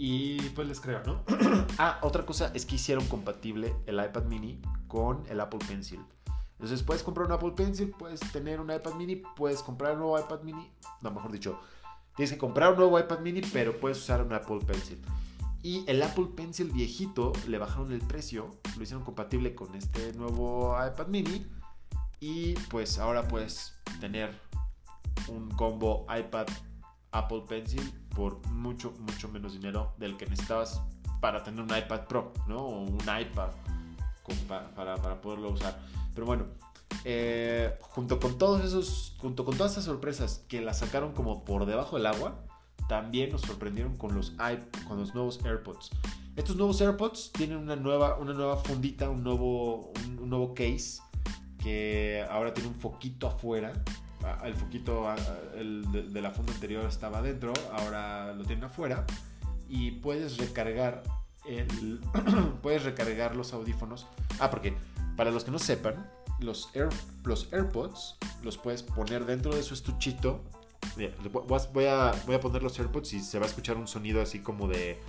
Y 0.00 0.40
pues 0.50 0.68
les 0.68 0.80
creo, 0.80 1.02
¿no? 1.04 1.24
ah, 1.78 1.98
otra 2.02 2.24
cosa 2.24 2.52
es 2.54 2.64
que 2.64 2.76
hicieron 2.76 3.04
compatible 3.08 3.74
el 3.84 3.96
iPad 3.96 4.26
mini 4.26 4.62
con 4.86 5.24
el 5.28 5.40
Apple 5.40 5.58
Pencil. 5.66 5.98
Entonces 6.52 6.84
puedes 6.84 7.02
comprar 7.02 7.26
un 7.26 7.32
Apple 7.32 7.50
Pencil, 7.56 7.90
puedes 7.90 8.20
tener 8.30 8.60
un 8.60 8.70
iPad 8.70 8.94
mini, 8.94 9.16
puedes 9.16 9.60
comprar 9.60 9.94
un 9.94 9.98
nuevo 9.98 10.16
iPad 10.16 10.42
mini. 10.42 10.70
No, 11.02 11.10
mejor 11.10 11.32
dicho, 11.32 11.58
tienes 12.14 12.30
que 12.30 12.38
comprar 12.38 12.70
un 12.70 12.78
nuevo 12.78 12.96
iPad 12.96 13.18
mini, 13.18 13.40
pero 13.52 13.80
puedes 13.80 13.98
usar 13.98 14.22
un 14.22 14.32
Apple 14.32 14.60
Pencil. 14.64 15.02
Y 15.64 15.82
el 15.88 16.00
Apple 16.00 16.28
Pencil 16.36 16.70
viejito 16.70 17.32
le 17.48 17.58
bajaron 17.58 17.90
el 17.90 18.00
precio, 18.00 18.50
lo 18.76 18.82
hicieron 18.84 19.04
compatible 19.04 19.56
con 19.56 19.74
este 19.74 20.12
nuevo 20.12 20.76
iPad 20.80 21.08
mini. 21.08 21.44
Y 22.20 22.52
pues 22.70 23.00
ahora 23.00 23.26
puedes 23.26 23.74
tener 24.00 24.32
un 25.26 25.50
combo 25.50 26.06
iPad 26.08 26.46
Apple 27.10 27.42
Pencil 27.48 27.92
por 28.18 28.44
mucho, 28.48 28.92
mucho 28.98 29.28
menos 29.28 29.52
dinero 29.52 29.94
del 29.96 30.16
que 30.16 30.26
necesitabas 30.26 30.82
para 31.20 31.44
tener 31.44 31.60
un 31.60 31.70
iPad 31.70 32.06
Pro, 32.08 32.32
¿no? 32.48 32.58
O 32.58 32.80
un 32.80 32.98
iPad 33.00 33.50
para, 34.74 34.96
para 34.96 35.20
poderlo 35.20 35.52
usar. 35.52 35.78
Pero 36.14 36.26
bueno, 36.26 36.46
eh, 37.04 37.78
junto 37.80 38.18
con 38.18 38.36
todos 38.36 38.64
esos, 38.64 39.14
junto 39.18 39.44
con 39.44 39.56
todas 39.56 39.72
esas 39.72 39.84
sorpresas 39.84 40.44
que 40.48 40.60
la 40.60 40.74
sacaron 40.74 41.12
como 41.12 41.44
por 41.44 41.64
debajo 41.64 41.96
del 41.96 42.06
agua, 42.06 42.44
también 42.88 43.30
nos 43.30 43.42
sorprendieron 43.42 43.96
con 43.96 44.16
los, 44.16 44.32
con 44.88 44.98
los 44.98 45.14
nuevos 45.14 45.38
AirPods. 45.44 45.90
Estos 46.34 46.56
nuevos 46.56 46.80
AirPods 46.80 47.30
tienen 47.30 47.58
una 47.58 47.76
nueva, 47.76 48.18
una 48.18 48.32
nueva 48.32 48.56
fundita, 48.56 49.08
un 49.08 49.22
nuevo, 49.22 49.92
un, 50.06 50.28
nuevo 50.28 50.54
case 50.54 50.98
que 51.62 52.26
ahora 52.28 52.52
tiene 52.52 52.70
un 52.70 52.74
foquito 52.74 53.28
afuera. 53.28 53.72
El 54.44 54.54
foquito 54.54 55.06
el 55.54 56.12
de, 56.12 56.20
la 56.20 56.30
funda 56.30 56.52
anterior 56.52 56.84
estaba 56.86 57.18
adentro, 57.18 57.52
ahora 57.72 58.34
lo 58.34 58.44
tienen 58.44 58.64
afuera. 58.64 59.04
Y 59.68 59.92
puedes 59.92 60.38
recargar 60.38 61.02
el, 61.46 62.00
puedes 62.62 62.84
recargar 62.84 63.36
los 63.36 63.52
audífonos. 63.52 64.06
Ah, 64.40 64.50
porque 64.50 64.76
para 65.16 65.30
los 65.30 65.44
que 65.44 65.50
no 65.50 65.58
sepan, 65.58 66.10
los, 66.40 66.70
los 67.24 67.52
AirPods 67.52 68.16
los 68.42 68.58
puedes 68.58 68.82
poner 68.82 69.24
dentro 69.24 69.54
de 69.54 69.62
su 69.62 69.74
estuchito. 69.74 70.42
Voy 70.96 71.86
a, 71.86 72.12
voy 72.26 72.34
a 72.34 72.40
poner 72.40 72.62
los 72.62 72.78
AirPods 72.78 73.12
y 73.14 73.20
se 73.20 73.38
va 73.38 73.46
a 73.46 73.48
escuchar 73.48 73.76
un 73.76 73.88
sonido 73.88 74.20
así 74.20 74.40
como 74.40 74.68
de... 74.68 75.00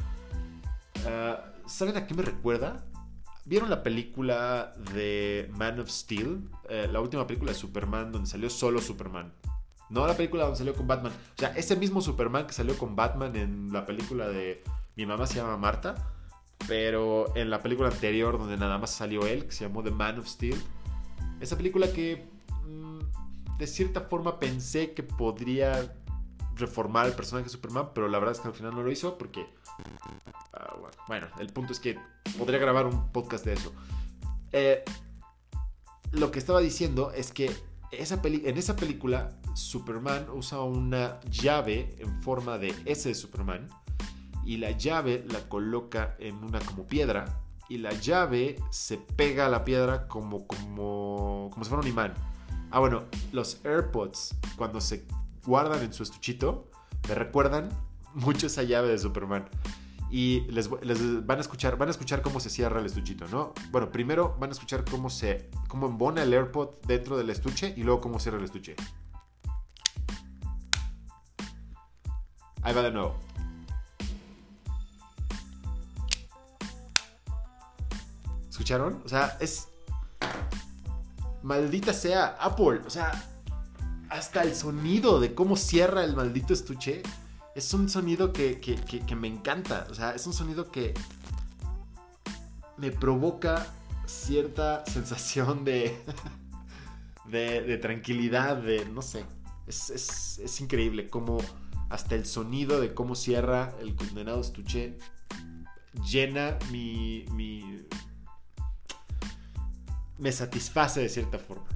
Ah, 1.07 1.45
¿Saben 1.67 1.97
a 1.97 2.07
qué 2.07 2.13
me 2.13 2.23
recuerda? 2.23 2.83
¿Vieron 3.49 3.69
la 3.69 3.83
película 3.83 4.73
de 4.93 5.49
Man 5.57 5.79
of 5.79 5.89
Steel? 5.89 6.47
Eh, 6.69 6.87
la 6.89 7.01
última 7.01 7.25
película 7.25 7.51
de 7.51 7.57
Superman 7.57 8.11
donde 8.11 8.29
salió 8.29 8.49
solo 8.49 8.79
Superman. 8.79 9.33
No 9.89 10.05
la 10.05 10.15
película 10.15 10.43
donde 10.43 10.57
salió 10.57 10.75
con 10.75 10.87
Batman. 10.87 11.11
O 11.11 11.39
sea, 11.39 11.49
ese 11.57 11.75
mismo 11.75 11.99
Superman 11.99 12.45
que 12.45 12.53
salió 12.53 12.77
con 12.77 12.95
Batman 12.95 13.35
en 13.35 13.73
la 13.73 13.85
película 13.85 14.29
de 14.29 14.63
Mi 14.95 15.05
mamá 15.05 15.25
se 15.25 15.35
llama 15.35 15.57
Marta 15.57 15.95
pero 16.67 17.35
en 17.35 17.49
la 17.49 17.61
película 17.61 17.89
anterior, 17.89 18.37
donde 18.37 18.57
nada 18.57 18.77
más 18.77 18.91
salió 18.91 19.25
él, 19.25 19.45
que 19.45 19.51
se 19.51 19.65
llamó 19.65 19.83
The 19.83 19.91
Man 19.91 20.19
of 20.19 20.27
Steel, 20.27 20.61
esa 21.39 21.57
película 21.57 21.91
que 21.91 22.27
mm, 22.67 23.57
de 23.57 23.67
cierta 23.67 24.01
forma 24.01 24.39
pensé 24.39 24.93
que 24.93 25.03
podría 25.03 25.95
reformar 26.55 27.07
el 27.07 27.13
personaje 27.13 27.45
de 27.45 27.51
Superman, 27.51 27.89
pero 27.93 28.07
la 28.07 28.19
verdad 28.19 28.35
es 28.35 28.41
que 28.41 28.47
al 28.49 28.53
final 28.53 28.75
no 28.75 28.83
lo 28.83 28.91
hizo 28.91 29.17
porque... 29.17 29.47
Bueno, 31.07 31.27
el 31.39 31.47
punto 31.47 31.73
es 31.73 31.79
que 31.79 31.97
podría 32.37 32.59
grabar 32.59 32.85
un 32.85 33.11
podcast 33.11 33.45
de 33.45 33.53
eso. 33.53 33.73
Eh, 34.51 34.83
lo 36.11 36.31
que 36.31 36.39
estaba 36.39 36.59
diciendo 36.59 37.11
es 37.11 37.31
que 37.31 37.51
esa 37.91 38.19
en 38.23 38.57
esa 38.57 38.75
película 38.75 39.29
Superman 39.55 40.27
usa 40.29 40.61
una 40.61 41.19
llave 41.29 41.95
en 41.99 42.21
forma 42.21 42.57
de 42.57 42.73
S 42.85 43.09
de 43.09 43.15
Superman 43.15 43.67
y 44.45 44.57
la 44.57 44.71
llave 44.71 45.25
la 45.29 45.47
coloca 45.47 46.15
en 46.19 46.43
una 46.43 46.59
como 46.59 46.87
piedra 46.87 47.41
y 47.67 47.77
la 47.77 47.91
llave 47.91 48.57
se 48.71 48.97
pega 48.97 49.45
a 49.45 49.49
la 49.49 49.63
piedra 49.63 50.07
como, 50.07 50.47
como, 50.47 51.49
como 51.51 51.63
si 51.63 51.69
fuera 51.69 51.83
un 51.83 51.87
imán. 51.87 52.13
Ah, 52.71 52.79
bueno, 52.79 53.03
los 53.31 53.63
AirPods 53.63 54.35
cuando 54.55 54.81
se 54.81 55.05
guardan 55.45 55.83
en 55.83 55.93
su 55.93 56.03
estuchito 56.03 56.69
me 57.07 57.15
recuerdan 57.15 57.69
mucho 58.13 58.47
esa 58.47 58.63
llave 58.63 58.89
de 58.89 58.97
Superman. 58.97 59.47
Y 60.11 60.41
les, 60.51 60.69
van 60.69 61.37
a 61.37 61.41
escuchar, 61.41 61.77
van 61.77 61.87
a 61.87 61.91
escuchar 61.91 62.21
cómo 62.21 62.39
se 62.39 62.49
cierra 62.49 62.79
el 62.79 62.85
estuchito, 62.85 63.27
¿no? 63.27 63.53
Bueno, 63.71 63.91
primero 63.91 64.35
van 64.39 64.49
a 64.49 64.53
escuchar 64.53 64.83
cómo 64.89 65.09
se 65.09 65.49
cómo 65.67 65.85
embona 65.85 66.23
el 66.23 66.33
AirPod 66.33 66.69
dentro 66.87 67.17
del 67.17 67.29
estuche 67.29 67.73
y 67.77 67.83
luego 67.83 68.01
cómo 68.01 68.19
cierra 68.19 68.39
el 68.39 68.45
estuche. 68.45 68.75
Ahí 72.61 72.73
va 72.73 72.81
de 72.81 72.91
nuevo. 72.91 73.15
¿Escucharon? 78.49 79.01
O 79.05 79.09
sea, 79.09 79.37
es. 79.39 79.69
Maldita 81.43 81.93
sea 81.93 82.35
Apple. 82.39 82.81
O 82.85 82.89
sea, 82.89 83.11
hasta 84.09 84.41
el 84.41 84.55
sonido 84.55 85.19
de 85.19 85.33
cómo 85.33 85.55
cierra 85.55 86.03
el 86.03 86.15
maldito 86.15 86.53
estuche 86.53 87.03
es 87.59 87.73
un 87.73 87.89
sonido 87.89 88.31
que, 88.31 88.61
que, 88.61 89.15
me 89.15 89.27
encanta. 89.27 89.85
O 89.89 89.93
sea, 89.93 90.11
es 90.11 90.25
un 90.25 90.31
sonido 90.33 90.71
que 90.71 90.93
me 92.77 92.89
provoca 92.89 93.67
cierta 94.05 94.85
sensación 94.87 95.65
de, 95.65 95.97
de, 97.25 97.77
tranquilidad, 97.77 98.55
de 98.57 98.85
no 98.85 99.01
sé. 99.01 99.25
Es, 99.67 99.89
es, 99.89 100.39
es, 100.39 100.61
increíble 100.61 101.09
cómo 101.09 101.37
hasta 101.89 102.15
el 102.15 102.25
sonido 102.25 102.79
de 102.79 102.93
cómo 102.93 103.13
cierra 103.13 103.75
el 103.81 103.95
condenado 103.95 104.41
estuche 104.41 104.97
llena 106.09 106.57
mi, 106.71 107.25
mi 107.33 107.85
me 110.17 110.31
satisface 110.31 111.01
de 111.01 111.09
cierta 111.09 111.37
forma. 111.37 111.67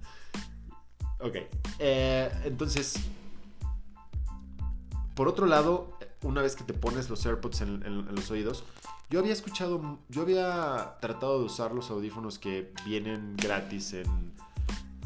ok. 1.20 1.36
Eh, 1.78 2.30
entonces, 2.44 2.98
por 5.20 5.28
otro 5.28 5.44
lado, 5.44 5.98
una 6.22 6.40
vez 6.40 6.56
que 6.56 6.64
te 6.64 6.72
pones 6.72 7.10
los 7.10 7.26
AirPods 7.26 7.60
en, 7.60 8.14
los 8.14 8.30
oídos, 8.30 8.64
yo 9.10 9.20
había 9.20 9.34
escuchado, 9.34 9.98
yo 10.08 10.22
había 10.22 10.96
tratado 11.02 11.40
de 11.40 11.44
usar 11.44 11.72
los 11.72 11.90
audífonos 11.90 12.38
que 12.38 12.72
vienen 12.86 13.36
gratis 13.36 13.96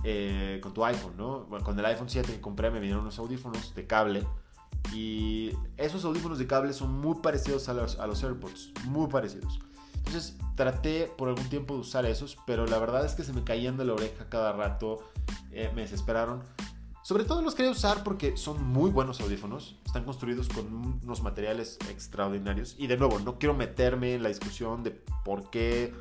eh, 0.04 0.60
con 0.62 0.72
tu 0.72 0.84
iPhone, 0.84 1.14
¿no? 1.16 1.46
Bueno, 1.46 1.64
con 1.64 1.76
el 1.76 1.84
iPhone 1.86 2.08
7 2.08 2.30
que 2.30 2.40
compré 2.40 2.70
me 2.70 2.78
vinieron 2.78 3.02
unos 3.02 3.18
audífonos 3.18 3.74
de 3.74 3.88
cable 3.88 4.24
y 4.92 5.50
esos 5.76 6.04
audífonos 6.04 6.38
de 6.38 6.46
cable 6.46 6.72
son 6.74 6.92
muy 6.92 7.16
parecidos 7.16 7.68
a 7.68 7.74
los, 7.74 7.98
a 7.98 8.06
los 8.06 8.22
AirPods, 8.22 8.70
muy 8.84 9.08
parecidos. 9.08 9.58
Entonces 9.96 10.36
traté 10.54 11.12
por 11.18 11.28
algún 11.28 11.48
tiempo 11.48 11.74
de 11.74 11.80
usar 11.80 12.06
esos, 12.06 12.38
pero 12.46 12.66
la 12.66 12.78
verdad 12.78 13.04
es 13.04 13.14
que 13.14 13.24
se 13.24 13.32
me 13.32 13.42
caían 13.42 13.76
de 13.76 13.84
la 13.84 13.94
oreja 13.94 14.28
cada 14.28 14.52
rato, 14.52 15.00
eh, 15.50 15.72
me 15.74 15.82
desesperaron. 15.82 16.44
Sobre 17.04 17.24
todo 17.24 17.42
los 17.42 17.54
quería 17.54 17.70
usar 17.70 18.02
porque 18.02 18.38
son 18.38 18.64
muy 18.64 18.90
buenos 18.90 19.20
audífonos, 19.20 19.76
están 19.84 20.04
construidos 20.04 20.48
con 20.48 21.00
unos 21.02 21.22
materiales 21.22 21.76
extraordinarios. 21.90 22.76
Y 22.78 22.86
de 22.86 22.96
nuevo, 22.96 23.18
no 23.18 23.38
quiero 23.38 23.52
meterme 23.52 24.14
en 24.14 24.22
la 24.22 24.30
discusión 24.30 24.82
de 24.82 24.90
por 25.22 25.50
qué 25.50 25.92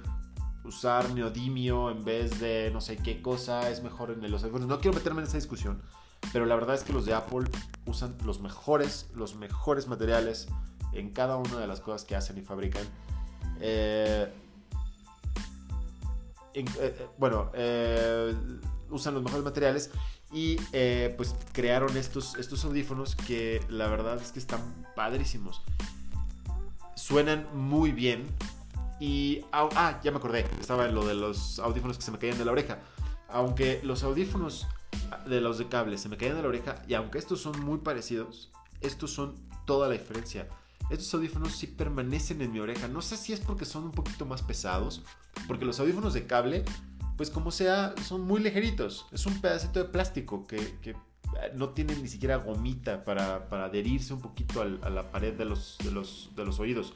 usar 0.63 1.09
neodimio 1.09 1.91
en 1.91 2.05
vez 2.05 2.39
de 2.39 2.69
no 2.71 2.79
sé 2.79 2.95
qué 2.95 3.21
cosa 3.21 3.69
es 3.69 3.83
mejor 3.83 4.11
en 4.11 4.31
los 4.31 4.43
audífonos. 4.43 4.69
No 4.69 4.79
quiero 4.79 4.95
meterme 4.95 5.19
en 5.19 5.27
esa 5.27 5.35
discusión, 5.35 5.81
pero 6.31 6.45
la 6.45 6.55
verdad 6.55 6.73
es 6.73 6.85
que 6.85 6.93
los 6.93 7.05
de 7.05 7.13
Apple 7.13 7.49
usan 7.85 8.15
los 8.23 8.39
mejores, 8.39 9.09
los 9.13 9.35
mejores 9.35 9.89
materiales 9.89 10.47
en 10.93 11.09
cada 11.09 11.35
una 11.35 11.59
de 11.59 11.67
las 11.67 11.81
cosas 11.81 12.05
que 12.05 12.15
hacen 12.15 12.37
y 12.37 12.43
fabrican. 12.43 12.85
Eh, 13.59 14.33
eh, 16.53 16.65
eh, 16.79 17.07
bueno, 17.17 17.51
usan 18.89 19.15
los 19.15 19.23
mejores 19.23 19.43
materiales 19.43 19.91
y 20.33 20.57
pues 21.15 21.35
crearon 21.51 21.95
estos, 21.95 22.35
estos 22.35 22.65
audífonos 22.65 23.15
que 23.15 23.61
la 23.69 23.87
verdad 23.87 24.19
es 24.21 24.31
que 24.31 24.39
están 24.39 24.61
padrísimos. 24.95 25.61
Suenan 26.95 27.47
muy 27.53 27.91
bien. 27.91 28.25
Y. 28.99 29.41
Ah, 29.51 29.99
ya 30.03 30.11
me 30.11 30.17
acordé. 30.17 30.45
Estaba 30.59 30.85
en 30.85 30.95
lo 30.95 31.05
de 31.05 31.15
los 31.15 31.59
audífonos 31.59 31.97
que 31.97 32.03
se 32.03 32.11
me 32.11 32.17
caían 32.17 32.37
de 32.37 32.45
la 32.45 32.51
oreja. 32.51 32.79
Aunque 33.29 33.79
los 33.83 34.03
audífonos 34.03 34.67
de 35.27 35.41
los 35.41 35.57
de 35.57 35.67
cable 35.67 35.97
se 35.97 36.09
me 36.09 36.17
caían 36.17 36.35
de 36.35 36.41
la 36.41 36.47
oreja. 36.47 36.81
Y 36.87 36.93
aunque 36.93 37.17
estos 37.17 37.41
son 37.41 37.59
muy 37.63 37.79
parecidos, 37.79 38.51
estos 38.81 39.11
son 39.11 39.35
toda 39.65 39.87
la 39.87 39.93
diferencia 39.93 40.47
estos 40.89 41.13
audífonos 41.13 41.53
sí 41.55 41.67
permanecen 41.67 42.41
en 42.41 42.51
mi 42.51 42.59
oreja. 42.59 42.87
No 42.87 43.01
sé 43.01 43.17
si 43.17 43.33
es 43.33 43.39
porque 43.39 43.65
son 43.65 43.85
un 43.85 43.91
poquito 43.91 44.25
más 44.25 44.41
pesados, 44.41 45.01
porque 45.47 45.65
los 45.65 45.79
audífonos 45.79 46.13
de 46.13 46.27
cable, 46.27 46.65
pues 47.17 47.29
como 47.29 47.51
sea, 47.51 47.93
son 48.03 48.21
muy 48.21 48.41
ligeritos. 48.41 49.05
Es 49.11 49.25
un 49.25 49.39
pedacito 49.39 49.79
de 49.79 49.85
plástico 49.85 50.45
que, 50.47 50.57
eh, 50.57 50.95
no 51.55 51.69
tiene 51.69 51.95
ni 51.95 52.07
siquiera 52.07 52.37
gomita 52.37 53.03
para, 53.03 53.47
adherirse 53.51 54.13
un 54.13 54.21
poquito 54.21 54.61
a 54.61 54.89
la 54.89 55.11
pared 55.11 55.33
de 55.33 55.45
los, 55.45 55.79
oídos. 56.59 56.93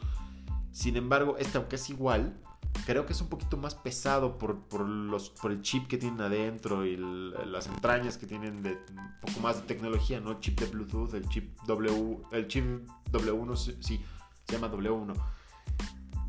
Sin 0.72 0.96
embargo, 0.96 1.38
este, 1.38 1.58
aunque 1.58 1.76
es 1.78 1.90
igual, 1.90 2.38
creo 2.86 3.06
que 3.06 3.14
es 3.14 3.22
un 3.22 3.30
poquito 3.30 3.58
más 3.58 3.76
pesado 3.76 4.38
por 4.38 5.52
el 5.52 5.62
chip 5.62 5.88
que 5.88 5.98
tienen 5.98 6.22
adentro 6.22 6.86
y 6.86 6.98
las 6.98 7.68
entrañas 7.68 8.18
que 8.18 8.28
tienen 8.28 8.62
de 8.62 8.74
un 8.92 9.20
poco 9.22 9.40
más 9.42 9.62
de 9.62 9.68
tecnología, 9.68 10.20
¿no? 10.20 10.32
El 10.32 10.40
chip 10.40 10.60
de 10.60 10.68
Bluetooth, 10.68 11.14
el 11.14 11.28
chip 11.30 11.58
W, 11.66 12.20
el 12.32 12.48
chip 12.48 12.66
W1, 13.12 13.56
sí, 13.82 14.04
se 14.48 14.54
llama 14.54 14.72
W1. 14.72 15.14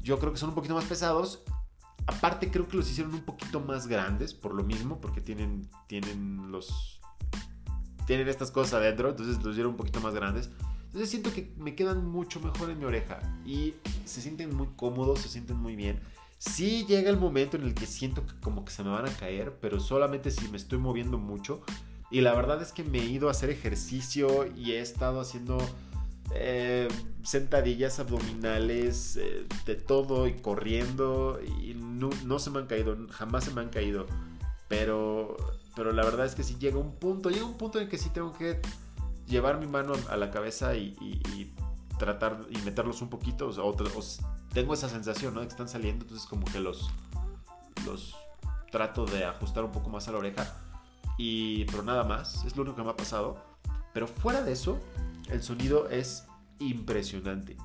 Yo 0.02 0.18
creo 0.18 0.32
que 0.32 0.38
son 0.38 0.50
un 0.50 0.54
poquito 0.54 0.74
más 0.74 0.84
pesados. 0.84 1.42
Aparte 2.08 2.50
creo 2.50 2.66
que 2.66 2.78
los 2.78 2.90
hicieron 2.90 3.12
un 3.12 3.20
poquito 3.20 3.60
más 3.60 3.86
grandes 3.86 4.32
por 4.32 4.54
lo 4.54 4.64
mismo, 4.64 4.98
porque 4.98 5.20
tienen, 5.20 5.68
tienen 5.86 6.50
los... 6.50 7.00
Tienen 8.06 8.28
estas 8.28 8.50
cosas 8.50 8.80
adentro, 8.80 9.10
entonces 9.10 9.36
los 9.36 9.52
hicieron 9.52 9.72
un 9.72 9.76
poquito 9.76 10.00
más 10.00 10.14
grandes. 10.14 10.50
Entonces 10.86 11.10
siento 11.10 11.30
que 11.34 11.52
me 11.58 11.74
quedan 11.74 12.06
mucho 12.06 12.40
mejor 12.40 12.70
en 12.70 12.78
mi 12.78 12.86
oreja 12.86 13.20
y 13.44 13.74
se 14.06 14.22
sienten 14.22 14.56
muy 14.56 14.68
cómodos, 14.74 15.20
se 15.20 15.28
sienten 15.28 15.58
muy 15.58 15.76
bien. 15.76 16.00
Sí 16.38 16.86
llega 16.88 17.10
el 17.10 17.18
momento 17.18 17.58
en 17.58 17.64
el 17.64 17.74
que 17.74 17.84
siento 17.84 18.24
que 18.24 18.40
como 18.40 18.64
que 18.64 18.72
se 18.72 18.82
me 18.82 18.88
van 18.88 19.06
a 19.06 19.10
caer, 19.10 19.58
pero 19.60 19.78
solamente 19.78 20.30
si 20.30 20.48
me 20.48 20.56
estoy 20.56 20.78
moviendo 20.78 21.18
mucho. 21.18 21.60
Y 22.10 22.22
la 22.22 22.34
verdad 22.34 22.62
es 22.62 22.72
que 22.72 22.84
me 22.84 23.00
he 23.00 23.04
ido 23.04 23.28
a 23.28 23.32
hacer 23.32 23.50
ejercicio 23.50 24.46
y 24.56 24.72
he 24.72 24.80
estado 24.80 25.20
haciendo 25.20 25.58
eh, 26.34 26.88
sentadillas 27.22 27.98
abdominales, 28.00 29.16
eh, 29.16 29.46
de 29.66 29.74
todo 29.76 30.26
y 30.26 30.34
corriendo 30.34 31.40
y 31.42 31.74
no, 31.74 32.38
se 32.38 32.50
me 32.50 32.58
han 32.58 32.66
caído, 32.66 32.96
jamás 33.10 33.44
se 33.44 33.52
me 33.52 33.60
han 33.60 33.68
caído. 33.70 34.06
Pero, 34.68 35.36
pero 35.74 35.92
la 35.92 36.04
verdad 36.04 36.26
es 36.26 36.34
que 36.34 36.42
sí 36.42 36.56
llega 36.58 36.78
un 36.78 36.94
punto, 36.96 37.30
llega 37.30 37.46
un 37.46 37.56
punto 37.56 37.80
en 37.80 37.88
que 37.88 37.98
sí 37.98 38.10
tengo 38.10 38.36
que 38.36 38.60
llevar 39.26 39.58
mi 39.58 39.66
mano 39.66 39.94
a 40.10 40.16
la 40.16 40.30
cabeza 40.30 40.74
y, 40.76 41.52
tratar 41.98 42.38
y 42.50 42.58
meterlos 42.58 43.02
un 43.02 43.08
poquito. 43.08 43.48
O, 43.48 43.76
tengo 44.52 44.74
esa 44.74 44.88
sensación, 44.88 45.34
¿no? 45.34 45.40
Que 45.40 45.48
están 45.48 45.68
saliendo, 45.68 46.04
entonces 46.04 46.28
como 46.28 46.44
que 46.46 46.60
los, 46.60 46.90
los 47.86 48.14
trato 48.70 49.06
de 49.06 49.24
ajustar 49.24 49.64
un 49.64 49.72
poco 49.72 49.88
más 49.88 50.08
a 50.08 50.12
la 50.12 50.18
oreja. 50.18 50.54
Y, 51.16 51.64
pero 51.64 51.82
nada 51.82 52.04
más, 52.04 52.44
es 52.44 52.56
lo 52.56 52.62
único 52.62 52.76
que 52.76 52.82
me 52.82 52.90
ha 52.90 52.96
pasado. 52.96 53.38
Pero 53.92 54.06
fuera 54.06 54.42
de 54.42 54.52
eso, 54.52 54.78
el 55.30 55.42
sonido 55.42 55.88
es 55.88 56.26
impresionante. 56.58 57.56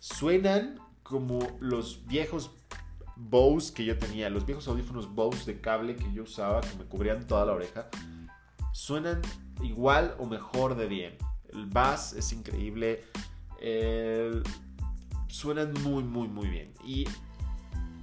Suenan 0.00 0.78
como 1.02 1.38
los 1.60 2.06
viejos 2.06 2.50
Bose 3.16 3.74
que 3.74 3.84
yo 3.84 3.98
tenía, 3.98 4.30
los 4.30 4.46
viejos 4.46 4.68
audífonos 4.68 5.12
Bose 5.12 5.52
de 5.52 5.60
cable 5.60 5.96
que 5.96 6.12
yo 6.12 6.22
usaba, 6.22 6.60
que 6.60 6.76
me 6.76 6.84
cubrían 6.84 7.26
toda 7.26 7.44
la 7.44 7.52
oreja. 7.52 7.88
Suenan 8.72 9.20
igual 9.62 10.14
o 10.18 10.26
mejor 10.26 10.76
de 10.76 10.86
bien. 10.86 11.18
El 11.52 11.66
bass 11.66 12.12
es 12.12 12.32
increíble. 12.32 13.04
suenan 15.28 15.72
muy, 15.82 16.04
muy, 16.04 16.28
muy 16.28 16.48
bien. 16.48 16.72
Y 16.84 17.06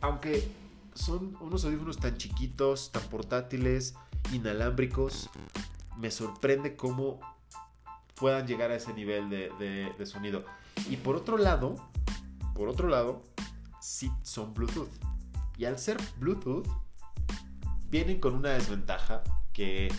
aunque 0.01 0.47
son 0.93 1.37
unos 1.39 1.63
audífonos 1.63 1.97
tan 1.97 2.17
chiquitos, 2.17 2.91
tan 2.91 3.03
portátiles, 3.03 3.95
inalámbricos, 4.33 5.29
me 5.97 6.11
sorprende 6.11 6.75
cómo 6.75 7.19
puedan 8.15 8.47
llegar 8.47 8.71
a 8.71 8.75
ese 8.75 8.93
nivel 8.93 9.29
de, 9.29 9.91
de 9.97 10.05
sonido. 10.05 10.45
Y 10.89 10.97
por 10.97 11.15
otro 11.15 11.37
lado, 11.37 11.75
por 12.53 12.69
otro 12.69 12.87
lado, 12.87 13.23
sí 13.81 14.11
son 14.23 14.53
Bluetooth. 14.53 14.89
Y 15.57 15.65
al 15.65 15.79
ser 15.79 15.97
Bluetooth, 16.17 16.67
vienen 17.89 18.19
con 18.19 18.33
una 18.35 18.49
desventaja 18.49 19.23
que 19.53 19.89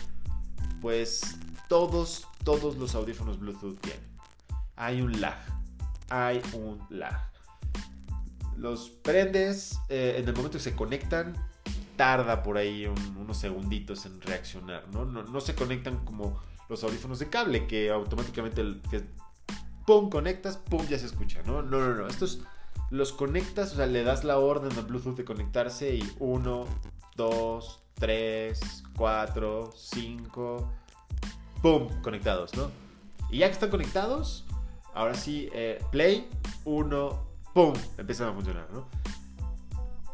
pues 0.81 1.39
todos, 1.67 2.27
todos 2.43 2.77
los 2.77 2.95
audífonos 2.95 3.39
Bluetooth 3.39 3.79
tienen. 3.79 4.05
Hay 4.75 5.01
un 5.01 5.19
lag. 5.19 5.37
Hay 6.09 6.41
un 6.53 6.79
lag. 6.89 7.31
Los 8.55 8.89
prendes, 8.89 9.79
eh, 9.89 10.15
en 10.17 10.27
el 10.27 10.35
momento 10.35 10.57
que 10.57 10.63
se 10.63 10.75
conectan, 10.75 11.33
tarda 11.95 12.43
por 12.43 12.57
ahí 12.57 12.85
unos 12.85 13.37
segunditos 13.37 14.05
en 14.05 14.21
reaccionar, 14.21 14.87
¿no? 14.91 15.05
¿no? 15.05 15.41
se 15.41 15.55
conectan 15.55 16.03
como 16.05 16.39
los 16.69 16.83
audífonos 16.83 17.19
de 17.19 17.29
cable, 17.29 17.67
que 17.67 17.89
automáticamente 17.89 18.63
pum, 19.85 20.09
conectas, 20.09 20.57
pum, 20.57 20.85
ya 20.87 20.99
se 20.99 21.05
escucha, 21.05 21.41
¿no? 21.43 21.61
No, 21.61 21.79
no, 21.79 21.95
no. 21.95 22.07
Estos 22.07 22.41
los 22.89 23.11
conectas, 23.11 23.73
o 23.73 23.75
sea, 23.77 23.85
le 23.85 24.03
das 24.03 24.23
la 24.23 24.37
orden 24.39 24.71
al 24.77 24.85
Bluetooth 24.85 25.15
de 25.15 25.25
conectarse 25.25 25.95
y 25.95 26.13
uno, 26.19 26.65
dos, 27.15 27.81
3, 27.95 28.83
4, 28.95 29.73
5, 29.75 30.73
¡pum! 31.61 32.01
Conectados, 32.01 32.55
¿no? 32.55 32.69
Y 33.29 33.39
ya 33.39 33.47
que 33.47 33.53
están 33.53 33.69
conectados, 33.69 34.45
ahora 34.93 35.15
sí, 35.15 35.49
eh, 35.53 35.83
play, 35.91 36.29
1, 36.63 37.27
¡pum! 37.53 37.73
Empiezan 37.97 38.29
a 38.29 38.33
funcionar, 38.33 38.69
¿no? 38.71 38.87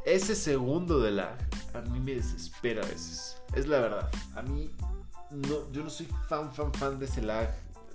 Ese 0.06 0.36
segundo 0.36 1.00
de 1.00 1.12
lag 1.12 1.38
a 1.74 1.82
mí 1.82 2.00
me 2.00 2.16
desespera 2.16 2.84
a 2.84 2.88
veces. 2.88 3.42
Es 3.54 3.68
la 3.68 3.80
verdad. 3.80 4.10
A 4.36 4.42
mí, 4.42 4.70
no, 5.34 5.72
yo 5.72 5.84
no 5.84 5.90
soy 5.90 6.08
fan, 6.28 6.54
fan, 6.54 6.74
fan 6.74 7.00
de 7.00 7.06
ese 7.06 7.22
lag. 7.22 7.50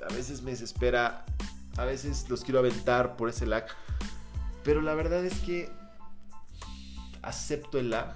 A 0.09 0.13
veces 0.13 0.43
me 0.43 0.51
desespera. 0.51 1.25
A 1.77 1.85
veces 1.85 2.29
los 2.29 2.45
quiero 2.45 2.59
aventar 2.59 3.17
por 3.17 3.29
ese 3.29 3.47
lag. 3.47 3.67
Pero 4.65 4.81
la 4.83 4.95
verdad 4.95 5.25
es 5.25 5.39
que 5.41 5.71
acepto 7.23 7.79
el 7.79 7.91
lag 7.91 8.15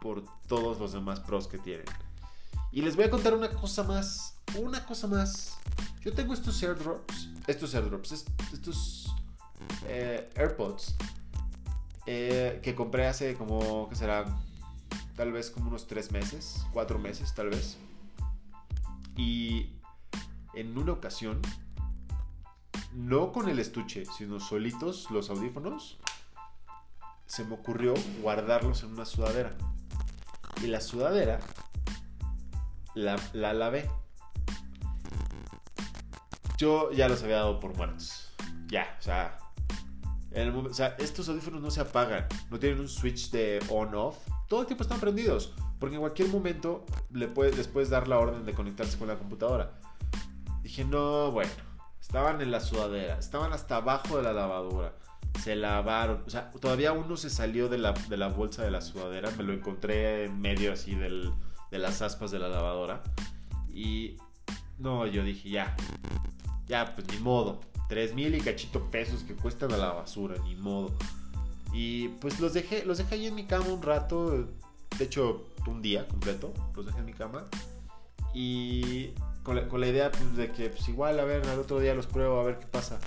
por 0.00 0.24
todos 0.46 0.78
los 0.78 0.92
demás 0.92 1.20
pros 1.20 1.46
que 1.46 1.58
tienen. 1.58 1.86
Y 2.70 2.82
les 2.82 2.96
voy 2.96 3.04
a 3.04 3.10
contar 3.10 3.34
una 3.34 3.50
cosa 3.50 3.82
más. 3.82 4.36
Una 4.58 4.84
cosa 4.84 5.06
más. 5.06 5.58
Yo 6.00 6.12
tengo 6.12 6.34
estos 6.34 6.62
airdrops. 6.62 7.28
Estos 7.46 7.74
airdrops. 7.74 8.24
Estos 8.52 9.14
eh, 9.86 10.30
AirPods. 10.34 10.94
Eh, 12.06 12.60
que 12.62 12.74
compré 12.74 13.06
hace 13.06 13.34
como, 13.36 13.88
¿qué 13.88 13.94
será? 13.94 14.24
Tal 15.16 15.30
vez 15.32 15.50
como 15.50 15.68
unos 15.68 15.86
tres 15.86 16.10
meses. 16.10 16.64
Cuatro 16.72 16.98
meses, 16.98 17.34
tal 17.34 17.50
vez. 17.50 17.76
Y 19.16 19.80
en 20.54 20.76
una 20.76 20.92
ocasión, 20.92 21.40
no 22.92 23.32
con 23.32 23.48
el 23.48 23.58
estuche, 23.58 24.04
sino 24.06 24.40
solitos 24.40 25.10
los 25.10 25.30
audífonos, 25.30 25.98
se 27.26 27.44
me 27.44 27.54
ocurrió 27.54 27.94
guardarlos 28.20 28.82
en 28.82 28.92
una 28.92 29.04
sudadera. 29.04 29.56
Y 30.62 30.66
la 30.66 30.80
sudadera 30.80 31.40
la, 32.94 33.18
la 33.32 33.52
lavé. 33.52 33.90
Yo 36.58 36.92
ya 36.92 37.08
los 37.08 37.22
había 37.22 37.36
dado 37.36 37.58
por 37.58 37.76
muertos. 37.76 38.30
Ya, 38.68 38.96
o 38.98 39.02
sea, 39.02 39.38
o 40.34 40.74
sea, 40.74 40.96
estos 40.98 41.28
audífonos 41.28 41.60
no 41.60 41.70
se 41.70 41.80
apagan, 41.80 42.26
no 42.50 42.58
tienen 42.58 42.80
un 42.80 42.88
switch 42.88 43.30
de 43.30 43.60
on-off, 43.68 44.16
todo 44.48 44.62
el 44.62 44.66
tiempo 44.66 44.82
están 44.82 44.98
prendidos, 44.98 45.54
porque 45.82 45.96
en 45.96 46.00
cualquier 46.00 46.28
momento 46.28 46.86
le 47.10 47.26
puedes, 47.26 47.56
les 47.56 47.66
puedes 47.66 47.90
dar 47.90 48.06
la 48.06 48.16
orden 48.16 48.46
de 48.46 48.52
conectarse 48.52 48.96
con 48.96 49.08
la 49.08 49.16
computadora. 49.16 49.72
Dije, 50.62 50.84
no, 50.84 51.32
bueno, 51.32 51.50
estaban 52.00 52.40
en 52.40 52.52
la 52.52 52.60
sudadera, 52.60 53.18
estaban 53.18 53.52
hasta 53.52 53.78
abajo 53.78 54.16
de 54.16 54.22
la 54.22 54.32
lavadora, 54.32 54.94
se 55.40 55.56
lavaron, 55.56 56.22
o 56.24 56.30
sea, 56.30 56.52
todavía 56.52 56.92
uno 56.92 57.16
se 57.16 57.30
salió 57.30 57.68
de 57.68 57.78
la, 57.78 57.94
de 58.08 58.16
la 58.16 58.28
bolsa 58.28 58.62
de 58.62 58.70
la 58.70 58.80
sudadera, 58.80 59.32
me 59.36 59.42
lo 59.42 59.52
encontré 59.52 60.26
en 60.26 60.40
medio 60.40 60.72
así 60.72 60.94
del, 60.94 61.32
de 61.72 61.78
las 61.78 62.00
aspas 62.00 62.30
de 62.30 62.38
la 62.38 62.46
lavadora, 62.46 63.02
y 63.74 64.18
no, 64.78 65.08
yo 65.08 65.24
dije, 65.24 65.50
ya, 65.50 65.74
ya, 66.68 66.94
pues 66.94 67.08
ni 67.08 67.18
modo, 67.18 67.58
3 67.88 68.14
mil 68.14 68.32
y 68.36 68.40
cachito 68.40 68.88
pesos 68.88 69.24
que 69.24 69.34
cuestan 69.34 69.72
a 69.72 69.78
la 69.78 69.92
basura, 69.92 70.36
ni 70.44 70.54
modo. 70.54 70.92
Y 71.72 72.08
pues 72.20 72.38
los 72.38 72.52
dejé, 72.52 72.84
los 72.84 72.98
dejé 72.98 73.16
ahí 73.16 73.26
en 73.26 73.34
mi 73.34 73.46
cama 73.46 73.66
un 73.66 73.82
rato, 73.82 74.46
de 74.98 75.04
hecho 75.04 75.46
un 75.66 75.82
día 75.82 76.06
completo, 76.06 76.52
los 76.74 76.86
dejé 76.86 76.98
en 76.98 77.04
mi 77.04 77.12
cama. 77.12 77.46
Y 78.34 79.12
con 79.42 79.56
la, 79.56 79.86
idea 79.86 80.10
pues, 80.10 80.36
de 80.36 80.52
que 80.52 80.70
pues 80.70 80.88
igual, 80.88 81.18
a 81.20 81.24
ver, 81.24 81.46
al 81.48 81.58
otro 81.58 81.80
día 81.80 81.94
los 81.94 82.06
pruebo, 82.06 82.40
a 82.40 82.44
ver 82.44 82.58
qué 82.58 82.66
pasa. 82.66 82.98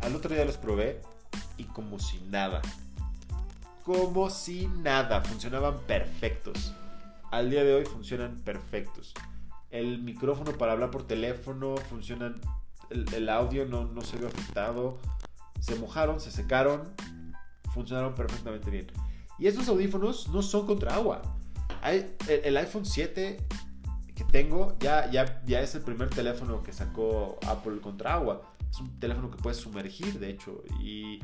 Al 0.00 0.14
otro 0.14 0.34
día 0.34 0.44
los 0.44 0.56
probé 0.56 1.00
y 1.56 1.64
como 1.64 1.98
si 1.98 2.20
nada. 2.30 2.62
Como 3.84 4.30
si 4.30 4.66
nada, 4.66 5.22
funcionaban 5.22 5.78
perfectos. 5.80 6.74
Al 7.30 7.50
día 7.50 7.64
de 7.64 7.74
hoy 7.74 7.84
funcionan 7.84 8.36
perfectos. 8.36 9.14
El 9.70 10.02
micrófono 10.02 10.52
para 10.52 10.72
hablar 10.72 10.90
por 10.90 11.06
teléfono 11.06 11.76
funcionan 11.76 12.40
el, 12.90 13.28
audio 13.28 13.66
no, 13.66 13.84
no, 13.84 14.02
se 14.02 14.16
vio 14.18 14.28
afectado. 14.28 14.98
Se 15.60 15.76
mojaron, 15.76 16.20
se 16.20 16.30
secaron, 16.30 16.82
funcionaron 17.72 18.14
perfectamente 18.14 18.70
bien. 18.70 18.86
Y 19.40 19.46
estos 19.46 19.66
audífonos 19.68 20.28
no 20.28 20.42
son 20.42 20.66
contra 20.66 20.94
agua. 20.94 21.22
Hay, 21.82 22.14
el, 22.28 22.56
iPhone 22.58 22.84
7 22.84 23.38
que 24.14 24.24
tengo 24.24 24.76
ya, 24.80 25.10
ya, 25.10 25.42
ya 25.46 25.60
es 25.62 25.74
el 25.74 25.80
primer 25.80 26.10
teléfono 26.10 26.62
que 26.62 26.72
sacó 26.72 27.38
Apple 27.46 27.80
contra 27.80 28.14
agua. 28.14 28.42
Es 28.70 28.78
un 28.78 29.00
teléfono 29.00 29.30
que 29.30 29.38
puedes 29.38 29.58
sumergir, 29.58 30.20
de 30.20 30.30
hecho. 30.30 30.62
Y 30.78 31.20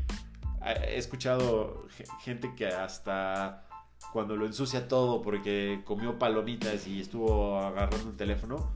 he 0.65 0.97
escuchado 0.97 1.87
gente 2.21 2.55
que 2.57 2.67
hasta 2.67 3.67
cuando 4.13 4.35
lo 4.37 4.47
ensucia 4.47 4.89
todo 4.89 5.23
porque 5.23 5.83
comió 5.85 6.19
palomitas 6.19 6.87
y 6.87 7.01
estuvo 7.01 7.59
agarrando 7.59 8.11
el 8.11 8.17
teléfono, 8.17 8.73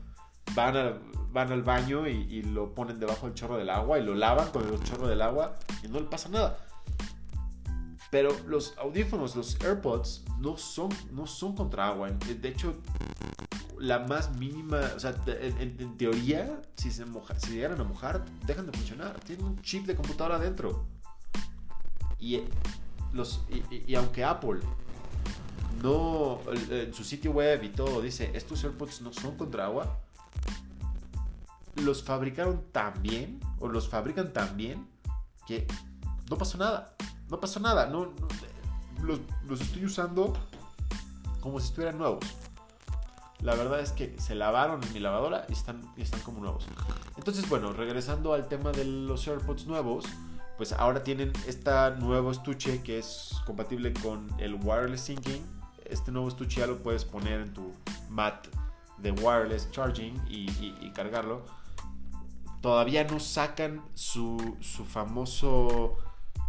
van, 0.53 0.99
van 1.31 1.51
al 1.51 1.63
baño 1.63 2.07
y, 2.07 2.43
lo 2.43 2.73
ponen 2.73 2.99
debajo 2.99 3.25
del 3.25 3.35
chorro 3.35 3.57
del 3.57 3.69
agua 3.69 3.99
y 3.99 4.03
lo 4.03 4.13
lavan 4.13 4.51
con 4.51 4.67
el 4.67 4.83
chorro 4.83 5.07
del 5.07 5.21
agua 5.21 5.55
y 5.83 5.87
no 5.87 5.99
le 5.99 6.05
pasa 6.05 6.29
nada. 6.29 6.57
Pero 8.11 8.37
los 8.45 8.77
audífonos, 8.77 9.35
los 9.37 9.59
AirPods, 9.61 10.25
no 10.37 10.57
son, 10.57 10.89
no 11.11 11.25
son 11.25 11.55
contra 11.55 11.87
agua. 11.87 12.09
De 12.09 12.49
hecho, 12.49 12.75
la 13.79 13.99
más 13.99 14.35
mínima, 14.35 14.81
o 14.95 14.99
sea, 14.99 15.15
en, 15.25 15.97
teoría, 15.97 16.61
si 16.75 16.91
se, 16.91 17.05
moja, 17.05 17.39
si 17.39 17.53
llegaran 17.53 17.79
a 17.79 17.85
mojar, 17.85 18.25
dejan 18.45 18.67
de 18.67 18.77
funcionar. 18.77 19.19
Tienen 19.21 19.45
un 19.45 19.61
chip 19.61 19.85
de 19.85 19.95
computadora 19.95 20.35
adentro. 20.35 20.85
Y, 22.19 22.41
los, 23.13 23.45
y, 23.71 23.95
aunque 23.95 24.23
Apple 24.23 24.59
no, 25.81 26.39
en 26.69 26.93
su 26.93 27.03
sitio 27.03 27.31
web 27.31 27.63
y 27.63 27.69
todo 27.69 28.01
dice, 28.01 28.31
estos 28.35 28.63
AirPods 28.63 29.01
no 29.01 29.13
son 29.13 29.37
contra 29.37 29.65
agua, 29.65 29.99
los 31.77 32.03
fabricaron 32.03 32.63
tan 32.71 33.01
bien, 33.01 33.39
o 33.59 33.69
los 33.69 33.87
fabrican 33.87 34.33
tan 34.33 34.57
bien, 34.57 34.87
que 35.47 35.65
no 36.29 36.37
pasó 36.37 36.57
nada. 36.57 36.95
No 37.31 37.39
pasó 37.39 37.59
nada. 37.59 37.87
No, 37.87 38.09
los, 39.01 39.61
estoy 39.61 39.85
usando 39.85 40.33
como 41.39 41.59
si 41.59 41.67
estuvieran 41.67 41.97
nuevos. 41.97 42.23
La 43.41 43.55
verdad 43.55 43.79
es 43.79 43.91
que 43.91 44.15
se 44.19 44.35
lavaron 44.35 44.83
en 44.83 44.93
mi 44.93 44.99
lavadora 44.99 45.47
y 45.49 45.53
están, 45.53 45.81
y 45.97 46.03
están 46.03 46.19
como 46.19 46.41
nuevos. 46.41 46.67
Entonces, 47.17 47.49
bueno, 47.49 47.73
regresando 47.73 48.33
al 48.33 48.47
tema 48.47 48.71
de 48.71 48.85
los 48.85 49.27
AirPods 49.27 49.65
nuevos, 49.65 50.05
pues 50.57 50.73
ahora 50.73 51.01
tienen 51.01 51.33
este 51.47 51.71
nuevo 51.97 52.29
estuche 52.29 52.83
que 52.83 52.99
es 52.99 53.33
compatible 53.47 53.93
con 53.93 54.27
el 54.37 54.59
wireless 54.61 55.01
syncing. 55.01 55.43
Este 55.85 56.11
nuevo 56.11 56.27
estuche 56.27 56.59
ya 56.59 56.67
lo 56.67 56.83
puedes 56.83 57.03
poner 57.03 57.41
en 57.41 57.53
tu 57.53 57.71
mat 58.09 58.45
de 58.99 59.11
wireless 59.11 59.71
charging 59.71 60.21
y 60.29 60.91
cargarlo 60.91 61.43
todavía 62.61 63.03
no 63.03 63.19
sacan 63.19 63.81
su, 63.95 64.55
su 64.61 64.85
famoso 64.85 65.97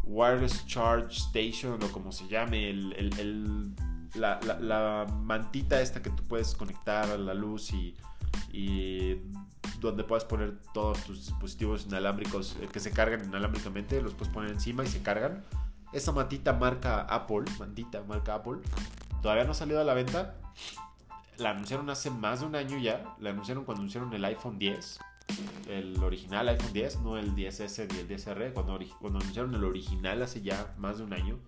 wireless 0.05 0.67
charge 0.67 1.17
station 1.17 1.83
o 1.83 1.93
como 1.93 2.13
se 2.13 2.27
llame, 2.29 2.71
el, 2.71 3.75
la, 4.15 4.41
la, 4.61 5.07
mantita 5.23 5.81
esta 5.81 6.03
que 6.03 6.11
tú 6.11 6.23
puedes 6.25 6.55
conectar 6.55 7.11
a 7.11 7.17
la 7.17 7.35
luz 7.35 7.73
y, 7.73 7.97
y 8.53 9.21
donde 9.81 10.05
puedes 10.05 10.25
poner 10.25 10.59
todos 10.75 11.03
tus 11.05 11.27
dispositivos 11.27 11.87
inalámbricos 11.87 12.57
eh, 12.61 12.69
que 12.71 12.81
se 12.81 12.91
cargan 12.91 13.25
inalámbricamente, 13.25 14.01
los 14.03 14.15
puedes 14.15 14.33
poner 14.33 14.51
encima 14.51 14.85
y 14.85 14.89
se 14.89 15.03
cargan. 15.03 15.45
Esa 15.93 16.13
mantita 16.13 16.53
marca 16.53 17.03
Apple, 17.03 17.45
mantita 17.59 18.03
marca 18.03 18.35
Apple, 18.37 18.59
todavía 19.21 19.45
no 19.45 19.53
ha 19.53 19.55
salido 19.55 19.81
a 19.81 19.85
la 19.85 19.95
venta. 19.95 20.37
La 21.39 21.51
anunciaron 21.51 21.89
hace 21.91 22.11
más 22.11 22.41
de 22.41 22.47
un 22.47 22.55
año 22.55 22.79
ya, 22.79 23.15
la 23.19 23.31
anunciaron 23.31 23.65
cuando 23.65 23.81
anunciaron 23.81 24.13
el 24.13 24.25
iPhone 24.25 24.59
10 24.59 24.99
el 25.69 26.03
original 26.03 26.49
iPhone 26.49 26.73
10, 26.73 27.01
no 27.01 27.19
el 27.19 27.35
10S 27.35 27.93
ni 27.93 28.01
el 28.01 28.09
10R, 28.09 28.53
cuando, 28.53 28.79
cuando 29.01 29.19
anunciaron 29.21 29.55
el 29.55 29.65
original 29.65 30.23
hace 30.23 30.43
ya 30.43 30.75
más 30.79 30.99
de 30.99 31.05
un 31.05 31.13
año. 31.13 31.39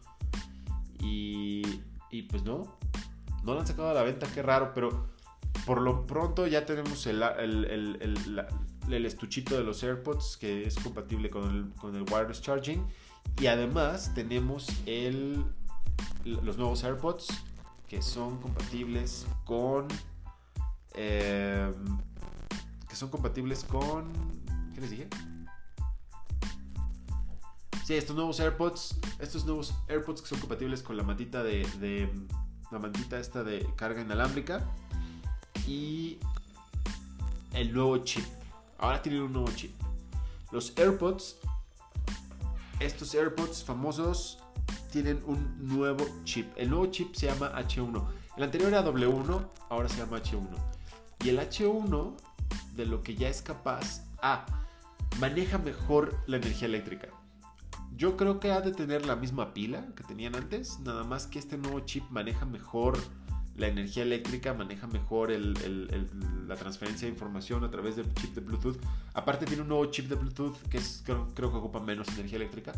Y, 1.00 1.62
y 2.10 2.22
pues 2.22 2.42
no, 2.44 2.78
no 3.44 3.54
lo 3.54 3.60
han 3.60 3.66
sacado 3.66 3.90
a 3.90 3.94
la 3.94 4.02
venta, 4.02 4.26
qué 4.32 4.42
raro, 4.42 4.72
pero 4.74 5.08
por 5.66 5.80
lo 5.80 6.06
pronto 6.06 6.46
ya 6.46 6.66
tenemos 6.66 7.06
el, 7.06 7.22
el, 7.22 7.64
el, 8.00 8.46
el 8.90 9.06
estuchito 9.06 9.56
de 9.56 9.64
los 9.64 9.82
AirPods 9.82 10.36
que 10.36 10.64
es 10.66 10.76
compatible 10.76 11.30
con 11.30 11.50
el, 11.50 11.72
con 11.80 11.94
el 11.96 12.02
wireless 12.02 12.40
charging. 12.40 12.86
Y 13.40 13.46
además 13.46 14.12
tenemos 14.14 14.68
el, 14.86 15.44
los 16.24 16.56
nuevos 16.58 16.84
AirPods 16.84 17.28
que 17.88 18.02
son 18.02 18.38
compatibles 18.40 19.26
con... 19.44 19.88
Eh, 20.96 21.72
son 22.94 23.08
compatibles 23.08 23.64
con... 23.64 24.12
¿Qué 24.74 24.80
les 24.80 24.90
dije? 24.90 25.08
Sí, 27.84 27.94
estos 27.94 28.16
nuevos 28.16 28.40
AirPods, 28.40 28.96
estos 29.18 29.44
nuevos 29.44 29.74
AirPods 29.88 30.22
que 30.22 30.28
son 30.28 30.38
compatibles 30.38 30.82
con 30.82 30.96
la 30.96 31.02
mantita 31.02 31.42
de, 31.42 32.08
la 32.72 32.78
mantita 32.78 33.18
esta 33.18 33.44
de 33.44 33.68
carga 33.76 34.00
inalámbrica 34.00 34.66
y 35.66 36.18
el 37.52 37.74
nuevo 37.74 37.98
chip. 37.98 38.24
Ahora 38.78 39.02
tienen 39.02 39.20
un 39.20 39.32
nuevo 39.34 39.50
chip. 39.54 39.74
Los 40.50 40.72
AirPods, 40.78 41.36
estos 42.80 43.14
AirPods 43.14 43.64
famosos 43.64 44.38
tienen 44.90 45.22
un 45.26 45.68
nuevo 45.68 46.06
chip. 46.24 46.50
El 46.56 46.70
nuevo 46.70 46.86
chip 46.86 47.14
se 47.14 47.26
llama 47.26 47.52
H1. 47.54 48.02
El 48.38 48.42
anterior 48.44 48.70
era 48.70 48.82
W1, 48.82 49.46
ahora 49.68 49.90
se 49.90 49.98
llama 49.98 50.22
H1. 50.22 50.48
Y 51.22 51.28
el 51.28 51.38
H1 51.38 52.14
de 52.76 52.86
lo 52.86 53.02
que 53.02 53.14
ya 53.14 53.28
es 53.28 53.42
capaz, 53.42 54.04
a 54.22 54.46
maneja 55.20 55.58
mejor 55.58 56.16
la 56.26 56.36
energía 56.36 56.66
eléctrica. 56.66 57.08
Yo 57.96 58.16
creo 58.16 58.40
que 58.40 58.50
ha 58.50 58.60
de 58.60 58.72
tener 58.72 59.06
la 59.06 59.14
misma 59.14 59.54
pila 59.54 59.86
que 59.94 60.02
tenían 60.02 60.34
antes, 60.34 60.80
nada 60.80 61.04
más 61.04 61.26
que 61.26 61.38
este 61.38 61.56
nuevo 61.56 61.80
chip 61.80 62.04
maneja 62.10 62.44
mejor 62.44 62.98
la 63.56 63.68
energía 63.68 64.02
eléctrica, 64.02 64.52
maneja 64.52 64.88
mejor 64.88 65.30
la 65.30 66.56
transferencia 66.56 67.06
de 67.06 67.12
información 67.12 67.62
a 67.62 67.70
través 67.70 67.94
del 67.94 68.12
chip 68.14 68.34
de 68.34 68.40
Bluetooth. 68.40 68.78
Aparte 69.12 69.46
tiene 69.46 69.62
un 69.62 69.68
nuevo 69.68 69.86
chip 69.86 70.08
de 70.08 70.16
Bluetooth 70.16 70.56
que 70.68 70.78
es, 70.78 71.02
creo, 71.04 71.32
que 71.32 71.44
ocupa 71.44 71.78
menos 71.78 72.08
energía 72.08 72.36
eléctrica. 72.36 72.72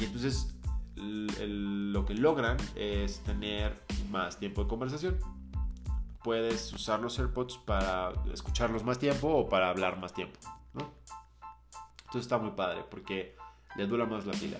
Y 0.00 0.04
entonces 0.04 0.54
lo 0.96 2.04
que 2.06 2.14
logran 2.14 2.56
es 2.76 3.20
tener 3.24 3.82
más 4.10 4.38
tiempo 4.38 4.62
de 4.62 4.68
conversación. 4.68 5.18
Puedes 6.24 6.72
usar 6.72 7.00
los 7.00 7.18
AirPods 7.18 7.58
para 7.58 8.12
escucharlos 8.32 8.82
más 8.82 8.98
tiempo 8.98 9.28
o 9.28 9.48
para 9.48 9.68
hablar 9.68 10.00
más 10.00 10.14
tiempo, 10.14 10.40
¿no? 10.72 10.90
Entonces 11.98 12.22
está 12.22 12.38
muy 12.38 12.52
padre 12.52 12.82
porque 12.90 13.36
le 13.76 13.86
dura 13.86 14.06
más 14.06 14.24
la 14.24 14.32
pila. 14.32 14.56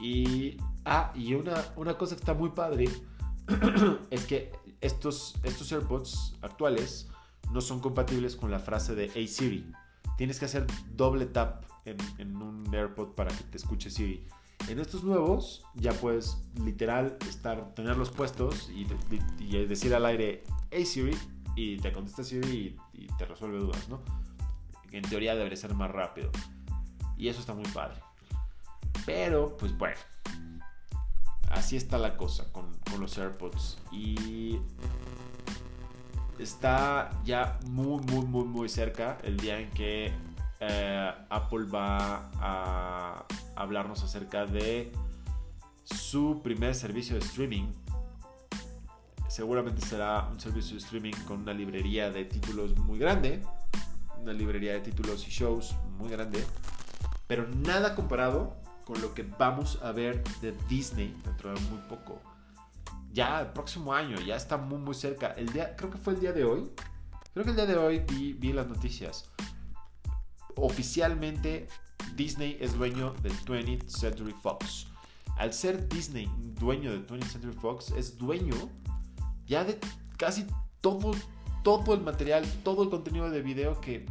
Y, 0.00 0.56
ah, 0.84 1.12
y 1.14 1.34
una, 1.34 1.64
una 1.74 1.98
cosa 1.98 2.14
que 2.14 2.20
está 2.20 2.34
muy 2.34 2.50
padre 2.50 2.88
es 4.10 4.24
que 4.26 4.52
estos, 4.80 5.34
estos 5.42 5.72
AirPods 5.72 6.36
actuales 6.40 7.08
no 7.50 7.60
son 7.60 7.80
compatibles 7.80 8.36
con 8.36 8.52
la 8.52 8.60
frase 8.60 8.94
de 8.94 9.10
Hey 9.12 9.26
Siri. 9.26 9.72
Tienes 10.16 10.38
que 10.38 10.44
hacer 10.44 10.66
doble 10.94 11.26
tap 11.26 11.64
en, 11.84 11.96
en 12.18 12.36
un 12.36 12.72
AirPod 12.72 13.14
para 13.14 13.36
que 13.36 13.42
te 13.42 13.56
escuche 13.56 13.90
Siri. 13.90 14.24
En 14.68 14.80
estos 14.80 15.04
nuevos 15.04 15.64
ya 15.74 15.92
puedes 15.92 16.38
literal 16.62 17.16
estar, 17.28 17.74
tenerlos 17.74 18.10
puestos 18.10 18.70
y, 18.70 18.86
decir 19.66 19.94
al 19.94 20.06
aire, 20.06 20.42
hey 20.70 20.84
Siri, 20.84 21.16
y 21.54 21.78
te 21.78 21.92
contesta 21.92 22.24
Siri 22.24 22.76
y, 22.92 23.06
te 23.18 23.24
resuelve 23.24 23.58
dudas, 23.58 23.88
¿no? 23.88 24.00
En 24.92 25.02
teoría 25.02 25.34
debería 25.34 25.56
ser 25.56 25.74
más 25.74 25.90
rápido. 25.90 26.30
Y 27.16 27.28
eso 27.28 27.40
está 27.40 27.54
muy 27.54 27.66
padre. 27.66 28.00
Pero, 29.04 29.56
pues 29.56 29.76
bueno, 29.76 29.96
así 31.50 31.76
está 31.76 31.98
la 31.98 32.16
cosa 32.16 32.50
con 32.52 32.70
los 33.00 33.16
AirPods. 33.18 33.78
Y 33.92 34.58
está 36.38 37.10
ya 37.24 37.58
muy, 37.66 38.02
muy, 38.04 38.24
muy, 38.24 38.44
muy 38.44 38.68
cerca 38.68 39.18
el 39.22 39.36
día 39.36 39.58
en 39.58 39.70
que 39.70 40.12
eh, 40.60 41.12
Apple 41.28 41.66
va 41.66 42.30
a 42.40 43.24
hablarnos 43.54 44.02
acerca 44.02 44.46
de 44.46 44.92
su 45.84 46.40
primer 46.42 46.74
servicio 46.74 47.18
de 47.18 47.24
streaming. 47.24 47.72
Seguramente 49.28 49.84
será 49.84 50.28
un 50.30 50.40
servicio 50.40 50.76
de 50.76 50.82
streaming 50.82 51.12
con 51.26 51.40
una 51.40 51.52
librería 51.52 52.10
de 52.10 52.24
títulos 52.24 52.76
muy 52.78 52.98
grande, 52.98 53.42
una 54.20 54.32
librería 54.32 54.72
de 54.72 54.80
títulos 54.80 55.26
y 55.28 55.30
shows 55.30 55.74
muy 55.98 56.08
grande, 56.08 56.42
pero 57.26 57.46
nada 57.48 57.94
comparado 57.94 58.56
con 58.84 59.00
lo 59.02 59.14
que 59.14 59.24
vamos 59.24 59.80
a 59.82 59.92
ver 59.92 60.22
de 60.40 60.52
Disney 60.68 61.14
dentro 61.24 61.52
de 61.52 61.60
muy 61.62 61.80
poco. 61.88 62.20
Ya 63.12 63.40
el 63.40 63.48
próximo 63.48 63.92
año, 63.92 64.20
ya 64.20 64.36
está 64.36 64.56
muy 64.56 64.78
muy 64.78 64.94
cerca. 64.94 65.28
El 65.32 65.52
día, 65.52 65.74
creo 65.76 65.90
que 65.90 65.98
fue 65.98 66.14
el 66.14 66.20
día 66.20 66.32
de 66.32 66.44
hoy. 66.44 66.70
Creo 67.32 67.44
que 67.44 67.50
el 67.50 67.56
día 67.56 67.66
de 67.66 67.76
hoy 67.76 67.98
vi, 67.98 68.32
vi 68.32 68.52
las 68.52 68.66
noticias 68.66 69.30
oficialmente 70.56 71.68
Disney 72.14 72.56
es 72.60 72.76
dueño 72.76 73.14
de 73.22 73.30
20th 73.30 73.88
Century 73.88 74.34
Fox. 74.42 74.86
Al 75.36 75.52
ser 75.52 75.88
Disney 75.88 76.30
dueño 76.58 76.90
de 76.90 77.06
20th 77.06 77.26
Century 77.26 77.54
Fox, 77.54 77.92
es 77.96 78.16
dueño 78.16 78.54
ya 79.46 79.64
de 79.64 79.78
casi 80.16 80.46
todo, 80.80 81.12
todo 81.62 81.94
el 81.94 82.00
material, 82.00 82.44
todo 82.64 82.82
el 82.82 82.90
contenido 82.90 83.30
de 83.30 83.42
video 83.42 83.80
que 83.80 84.06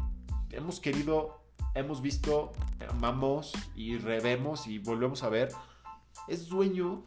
hemos 0.52 0.80
querido, 0.80 1.42
hemos 1.74 2.02
visto, 2.02 2.54
amamos 2.90 3.54
y 3.76 3.98
revemos 3.98 4.68
y 4.68 4.80
volvemos 4.80 5.24
a 5.24 5.30
ver. 5.30 5.50
Es 6.28 6.48
dueño 6.48 7.06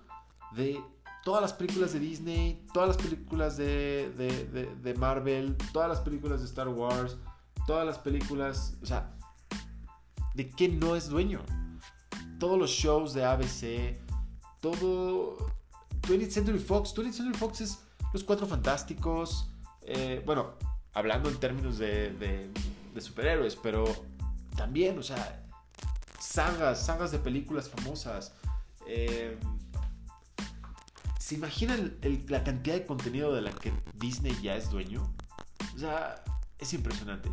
de 0.52 0.80
todas 1.24 1.42
las 1.42 1.52
películas 1.52 1.92
de 1.92 2.00
Disney, 2.00 2.66
todas 2.72 2.88
las 2.88 2.96
películas 2.96 3.56
de, 3.56 4.10
de, 4.16 4.74
de 4.74 4.94
Marvel, 4.94 5.56
todas 5.72 5.88
las 5.88 6.00
películas 6.00 6.40
de 6.40 6.46
Star 6.46 6.68
Wars, 6.68 7.16
todas 7.66 7.86
las 7.86 7.98
películas, 7.98 8.76
o 8.82 8.86
sea, 8.86 9.17
¿De 10.38 10.48
qué 10.48 10.68
no 10.68 10.94
es 10.94 11.08
dueño? 11.08 11.44
Todos 12.38 12.56
los 12.56 12.70
shows 12.70 13.12
de 13.12 13.24
ABC, 13.24 13.98
todo 14.60 15.36
20th 16.02 16.30
Century 16.30 16.60
Fox. 16.60 16.94
20th 16.94 17.12
Century 17.12 17.36
Fox 17.36 17.60
es 17.60 17.80
Los 18.12 18.22
Cuatro 18.22 18.46
Fantásticos. 18.46 19.50
Eh, 19.82 20.22
bueno, 20.24 20.54
hablando 20.92 21.28
en 21.28 21.40
términos 21.40 21.76
de, 21.78 22.52
superhéroes, 23.00 23.56
pero 23.56 23.84
también, 24.56 24.96
o 25.00 25.02
sea, 25.02 25.44
sagas, 26.20 26.86
sagas 26.86 27.10
de 27.10 27.18
películas 27.18 27.68
famosas. 27.68 28.32
Eh, 28.86 29.36
¿Se 31.18 31.34
imaginan 31.34 31.98
la 32.28 32.44
cantidad 32.44 32.76
de 32.76 32.86
contenido 32.86 33.34
de 33.34 33.42
la 33.42 33.50
que 33.50 33.72
Disney 33.94 34.38
ya 34.40 34.54
es 34.54 34.70
dueño? 34.70 35.02
O 35.74 35.78
sea, 35.80 36.22
es 36.60 36.72
impresionante. 36.74 37.28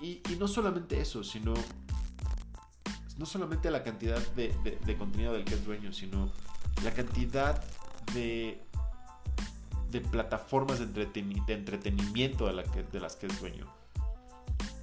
y 0.00 0.20
no 0.40 0.48
solamente 0.48 1.00
eso, 1.00 1.22
sino 1.22 1.54
no 3.18 3.26
solamente 3.26 3.70
la 3.70 3.82
cantidad 3.82 4.18
de, 4.34 4.96
contenido 4.98 5.32
del 5.32 5.44
que 5.44 5.54
es 5.54 5.64
dueño, 5.64 5.92
sino 5.92 6.30
la 6.82 6.92
cantidad 6.92 7.62
de, 8.14 8.60
de 9.90 10.00
plataformas 10.00 10.78
de, 10.78 11.10
entretenimiento 11.48 12.46
de, 12.46 12.52
la 12.54 12.62
de 12.62 13.00
las 13.00 13.16
que 13.16 13.26
es 13.26 13.40
dueño. 13.40 13.66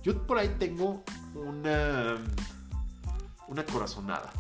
Yo 0.04 0.26
por 0.26 0.38
ahí 0.38 0.56
tengo 0.60 1.04
una, 1.36 2.16
una 3.48 3.66
corazonada. 3.66 4.32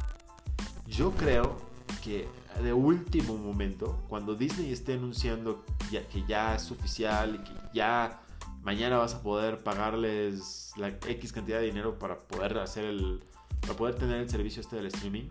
Yo 0.87 1.11
creo 1.11 1.57
que 2.03 2.27
de 2.63 2.73
último 2.73 3.37
momento, 3.37 4.03
cuando 4.07 4.35
Disney 4.35 4.71
esté 4.71 4.93
anunciando 4.93 5.65
que 5.89 6.23
ya 6.27 6.55
es 6.55 6.71
oficial 6.71 7.35
y 7.35 7.37
que 7.39 7.51
ya 7.73 8.21
mañana 8.63 8.97
vas 8.97 9.15
a 9.15 9.21
poder 9.21 9.63
pagarles 9.63 10.71
la 10.77 10.89
X 10.89 11.33
cantidad 11.33 11.59
de 11.59 11.65
dinero 11.65 11.97
para 11.99 12.17
poder 12.17 12.57
hacer 12.57 12.85
el, 12.85 13.23
para 13.61 13.73
poder 13.75 13.95
tener 13.95 14.17
el 14.17 14.29
servicio 14.29 14.61
este 14.61 14.75
del 14.75 14.87
streaming, 14.87 15.29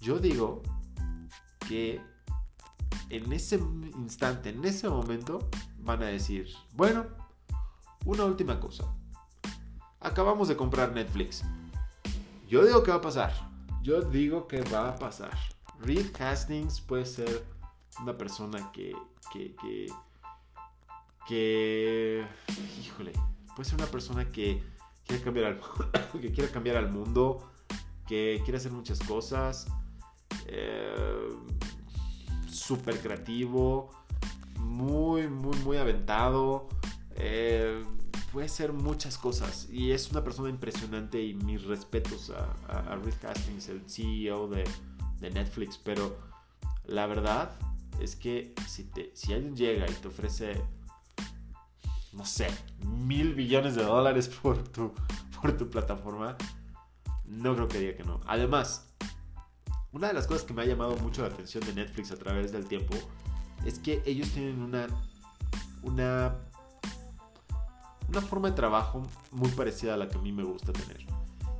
yo 0.00 0.18
digo 0.18 0.62
que 1.68 2.00
en 3.10 3.32
ese 3.32 3.56
instante, 3.96 4.50
en 4.50 4.64
ese 4.64 4.88
momento, 4.88 5.48
van 5.78 6.02
a 6.02 6.06
decir, 6.06 6.48
bueno, 6.74 7.06
una 8.04 8.24
última 8.24 8.60
cosa. 8.60 8.84
Acabamos 10.00 10.48
de 10.48 10.56
comprar 10.56 10.92
Netflix. 10.92 11.44
Yo 12.48 12.64
digo 12.64 12.82
que 12.82 12.90
va 12.90 12.98
a 12.98 13.00
pasar. 13.00 13.32
Yo 13.82 14.02
digo 14.02 14.46
que 14.46 14.62
va 14.62 14.90
a 14.90 14.96
pasar. 14.96 15.36
Reed 15.80 16.06
Hastings 16.20 16.80
puede 16.80 17.04
ser 17.04 17.44
una 18.00 18.16
persona 18.16 18.70
que, 18.72 18.94
que, 19.32 19.54
que, 21.26 22.26
híjole, 22.80 23.12
puede 23.54 23.68
ser 23.68 23.78
una 23.78 23.90
persona 23.90 24.28
que 24.28 24.62
quiere 25.06 25.22
cambiar 25.22 25.46
al, 25.46 25.60
que 26.20 26.32
quiere 26.32 26.50
cambiar 26.50 26.76
al 26.76 26.90
mundo, 26.90 27.50
que 28.06 28.40
quiere 28.44 28.58
hacer 28.58 28.72
muchas 28.72 28.98
cosas, 29.00 29.66
eh, 30.46 31.28
súper 32.48 32.98
creativo, 33.00 33.90
muy, 34.58 35.28
muy, 35.28 35.56
muy 35.58 35.76
aventado. 35.76 36.68
Eh, 37.14 37.82
puede 38.32 38.48
ser 38.48 38.72
muchas 38.72 39.16
cosas 39.16 39.66
y 39.70 39.92
es 39.92 40.10
una 40.10 40.22
persona 40.22 40.50
impresionante 40.50 41.22
y 41.22 41.32
mis 41.32 41.64
respetos 41.64 42.30
a, 42.30 42.92
a, 42.92 42.96
Reed 42.96 43.14
Hastings, 43.26 43.68
el 43.70 43.88
CEO 43.88 44.48
de, 44.48 44.64
de, 45.20 45.30
Netflix, 45.30 45.78
pero 45.78 46.18
la 46.84 47.06
verdad 47.06 47.50
es 47.98 48.14
que 48.14 48.54
si, 48.68 48.84
te, 48.84 49.10
si 49.14 49.32
alguien 49.32 49.56
llega 49.56 49.88
y 49.88 49.94
te 49.94 50.08
ofrece, 50.08 50.62
no 52.12 52.26
sé, 52.26 52.48
mil 52.84 53.34
billones 53.34 53.74
de 53.74 53.84
dólares 53.84 54.28
por 54.42 54.62
tu, 54.68 54.92
por 55.40 55.56
tu 55.56 55.70
plataforma, 55.70 56.36
no 57.28 57.54
creo 57.54 57.68
que 57.68 57.78
diga 57.78 57.96
que 57.96 58.04
no. 58.04 58.20
Además, 58.26 58.86
una 59.92 60.08
de 60.08 60.14
las 60.14 60.26
cosas 60.26 60.44
que 60.44 60.52
me 60.52 60.62
ha 60.62 60.66
llamado 60.66 60.96
mucho 60.96 61.22
la 61.22 61.28
atención 61.28 61.64
de 61.64 61.72
Netflix 61.72 62.12
a 62.12 62.16
través 62.16 62.52
del 62.52 62.66
tiempo 62.66 62.94
es 63.64 63.78
que 63.78 64.02
ellos 64.04 64.30
tienen 64.30 64.60
una 64.60 64.86
una 65.82 66.36
una 68.08 68.20
forma 68.20 68.50
de 68.50 68.54
trabajo 68.54 69.02
muy 69.32 69.50
parecida 69.50 69.94
a 69.94 69.96
la 69.96 70.08
que 70.08 70.18
a 70.18 70.20
mí 70.20 70.32
me 70.32 70.44
gusta 70.44 70.72
tener. 70.72 71.06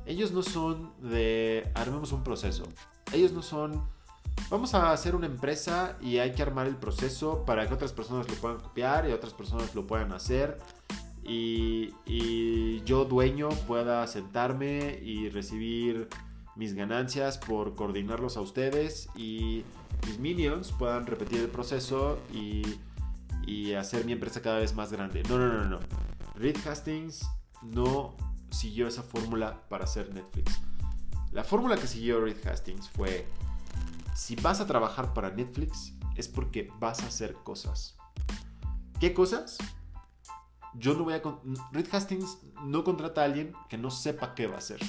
Ellos 0.05 0.31
no 0.31 0.41
son 0.41 0.93
de 1.01 1.69
armemos 1.75 2.11
un 2.11 2.23
proceso. 2.23 2.63
Ellos 3.11 3.31
no 3.31 3.41
son 3.41 3.87
vamos 4.49 4.73
a 4.73 4.91
hacer 4.91 5.15
una 5.15 5.25
empresa 5.25 5.97
y 5.99 6.19
hay 6.19 6.33
que 6.33 6.41
armar 6.41 6.67
el 6.67 6.77
proceso 6.77 7.43
para 7.45 7.67
que 7.67 7.73
otras 7.73 7.91
personas 7.91 8.29
lo 8.29 8.35
puedan 8.35 8.59
copiar 8.59 9.09
y 9.09 9.11
otras 9.11 9.33
personas 9.33 9.75
lo 9.75 9.85
puedan 9.85 10.13
hacer 10.13 10.57
y, 11.27 12.81
yo 12.85 13.03
dueño 13.03 13.49
pueda 13.67 14.07
sentarme 14.07 14.99
y 15.03 15.27
recibir 15.29 16.07
mis 16.55 16.73
ganancias 16.73 17.37
por 17.37 17.75
coordinarlos 17.75 18.37
a 18.37 18.41
ustedes 18.41 19.09
y 19.13 19.65
mis 20.05 20.19
minions 20.19 20.71
puedan 20.71 21.05
repetir 21.05 21.41
el 21.41 21.49
proceso 21.49 22.17
y, 22.33 22.63
y 23.45 23.73
hacer 23.73 24.05
mi 24.05 24.13
empresa 24.13 24.41
cada 24.41 24.59
vez 24.59 24.73
más 24.73 24.91
grande. 24.91 25.21
No, 25.27 25.37
no, 25.37 25.51
no, 25.51 25.65
no. 25.65 25.79
Reed 26.35 26.55
Hastings 26.65 27.27
no 27.61 28.15
siguió 28.49 28.87
esa 28.87 29.03
fórmula 29.03 29.61
para 29.69 29.83
hacer 29.83 30.13
Netflix. 30.13 30.61
La 31.31 31.43
fórmula 31.43 31.75
que 31.75 31.87
siguió 31.87 32.21
Reed 32.21 32.47
Hastings 32.47 32.89
fue, 32.89 33.27
si 34.15 34.35
vas 34.37 34.61
a 34.61 34.65
trabajar 34.65 35.13
para 35.13 35.29
Netflix 35.31 35.93
es 36.15 36.27
porque 36.27 36.71
vas 36.79 37.01
a 37.03 37.07
hacer 37.07 37.33
cosas. 37.43 37.97
¿Qué 38.99 39.13
cosas? 39.13 39.57
Yo 40.79 40.93
no 40.93 41.03
voy 41.03 41.13
a... 41.13 41.21
Reed 41.71 41.87
Hastings 41.91 42.39
no 42.63 42.83
contrata 42.83 43.21
a 43.21 43.25
alguien 43.25 43.53
que 43.69 43.77
no 43.77 43.89
sepa 43.89 44.35
qué 44.35 44.47
va 44.47 44.55
a 44.55 44.57
hacer. 44.59 44.79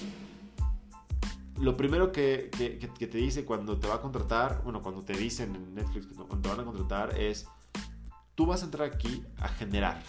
Lo 1.56 1.76
primero 1.76 2.12
que, 2.12 2.50
te 2.98 3.18
dice 3.18 3.44
cuando 3.44 3.78
te 3.78 3.88
va 3.88 3.96
a 3.96 4.00
contratar, 4.00 4.62
bueno, 4.62 4.80
cuando 4.80 5.02
te 5.02 5.14
dicen 5.14 5.56
en 5.56 5.74
Netflix 5.74 6.06
cuando 6.14 6.38
te 6.38 6.48
van 6.48 6.60
a 6.60 6.64
contratar 6.64 7.18
es, 7.18 7.48
tú 8.34 8.46
vas 8.46 8.62
a 8.62 8.66
entrar 8.66 8.88
aquí 8.88 9.24
a 9.40 9.48
generar. 9.48 10.02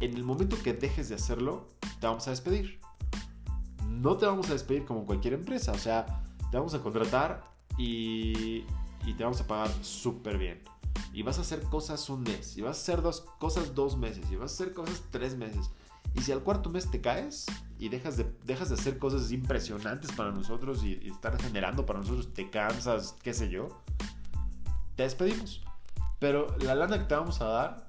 En 0.00 0.14
el 0.14 0.24
momento 0.24 0.56
que 0.62 0.74
dejes 0.74 1.08
de 1.08 1.14
hacerlo, 1.14 1.68
te 2.00 2.06
vamos 2.06 2.26
a 2.26 2.30
despedir. 2.30 2.80
No 3.88 4.16
te 4.16 4.26
vamos 4.26 4.50
a 4.50 4.52
despedir 4.52 4.84
como 4.84 5.06
cualquier 5.06 5.34
empresa, 5.34 5.72
o 5.72 5.78
sea, 5.78 6.22
te 6.50 6.58
vamos 6.58 6.74
a 6.74 6.82
contratar 6.82 7.44
y, 7.78 8.64
y 9.06 9.14
te 9.16 9.24
vamos 9.24 9.40
a 9.40 9.46
pagar 9.46 9.70
súper 9.82 10.36
bien. 10.36 10.62
Y 11.12 11.22
vas 11.22 11.38
a 11.38 11.42
hacer 11.42 11.62
cosas 11.62 12.08
un 12.10 12.22
mes, 12.22 12.56
y 12.56 12.62
vas 12.62 12.78
a 12.78 12.80
hacer 12.80 13.02
dos, 13.02 13.24
cosas 13.38 13.74
dos 13.74 13.96
meses, 13.96 14.30
y 14.30 14.36
vas 14.36 14.52
a 14.52 14.54
hacer 14.54 14.74
cosas 14.74 15.02
tres 15.10 15.36
meses. 15.36 15.70
Y 16.14 16.22
si 16.22 16.32
al 16.32 16.42
cuarto 16.42 16.70
mes 16.70 16.90
te 16.90 17.00
caes 17.00 17.46
y 17.78 17.88
dejas 17.88 18.16
de, 18.16 18.32
dejas 18.44 18.68
de 18.68 18.76
hacer 18.76 18.98
cosas 18.98 19.32
impresionantes 19.32 20.12
para 20.12 20.30
nosotros 20.30 20.84
y, 20.84 20.98
y 21.02 21.10
estar 21.10 21.40
generando 21.40 21.86
para 21.86 22.00
nosotros, 22.00 22.32
te 22.32 22.50
cansas, 22.50 23.16
qué 23.22 23.34
sé 23.34 23.48
yo, 23.48 23.80
te 24.96 25.02
despedimos. 25.02 25.62
Pero 26.20 26.56
la 26.58 26.74
lana 26.74 26.98
que 26.98 27.04
te 27.04 27.14
vamos 27.14 27.40
a 27.40 27.46
dar 27.46 27.88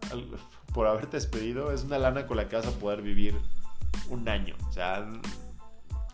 por 0.74 0.88
haberte 0.88 1.18
despedido 1.18 1.72
es 1.72 1.84
una 1.84 1.98
lana 2.00 2.28
con 2.28 2.38
la 2.38 2.50
que 2.50 2.56
vas 2.56 2.68
a 2.68 2.72
poder 2.72 3.02
vivir 3.02 3.36
un 4.10 4.28
año. 4.28 4.56
O 4.68 4.72
sea, 4.72 5.08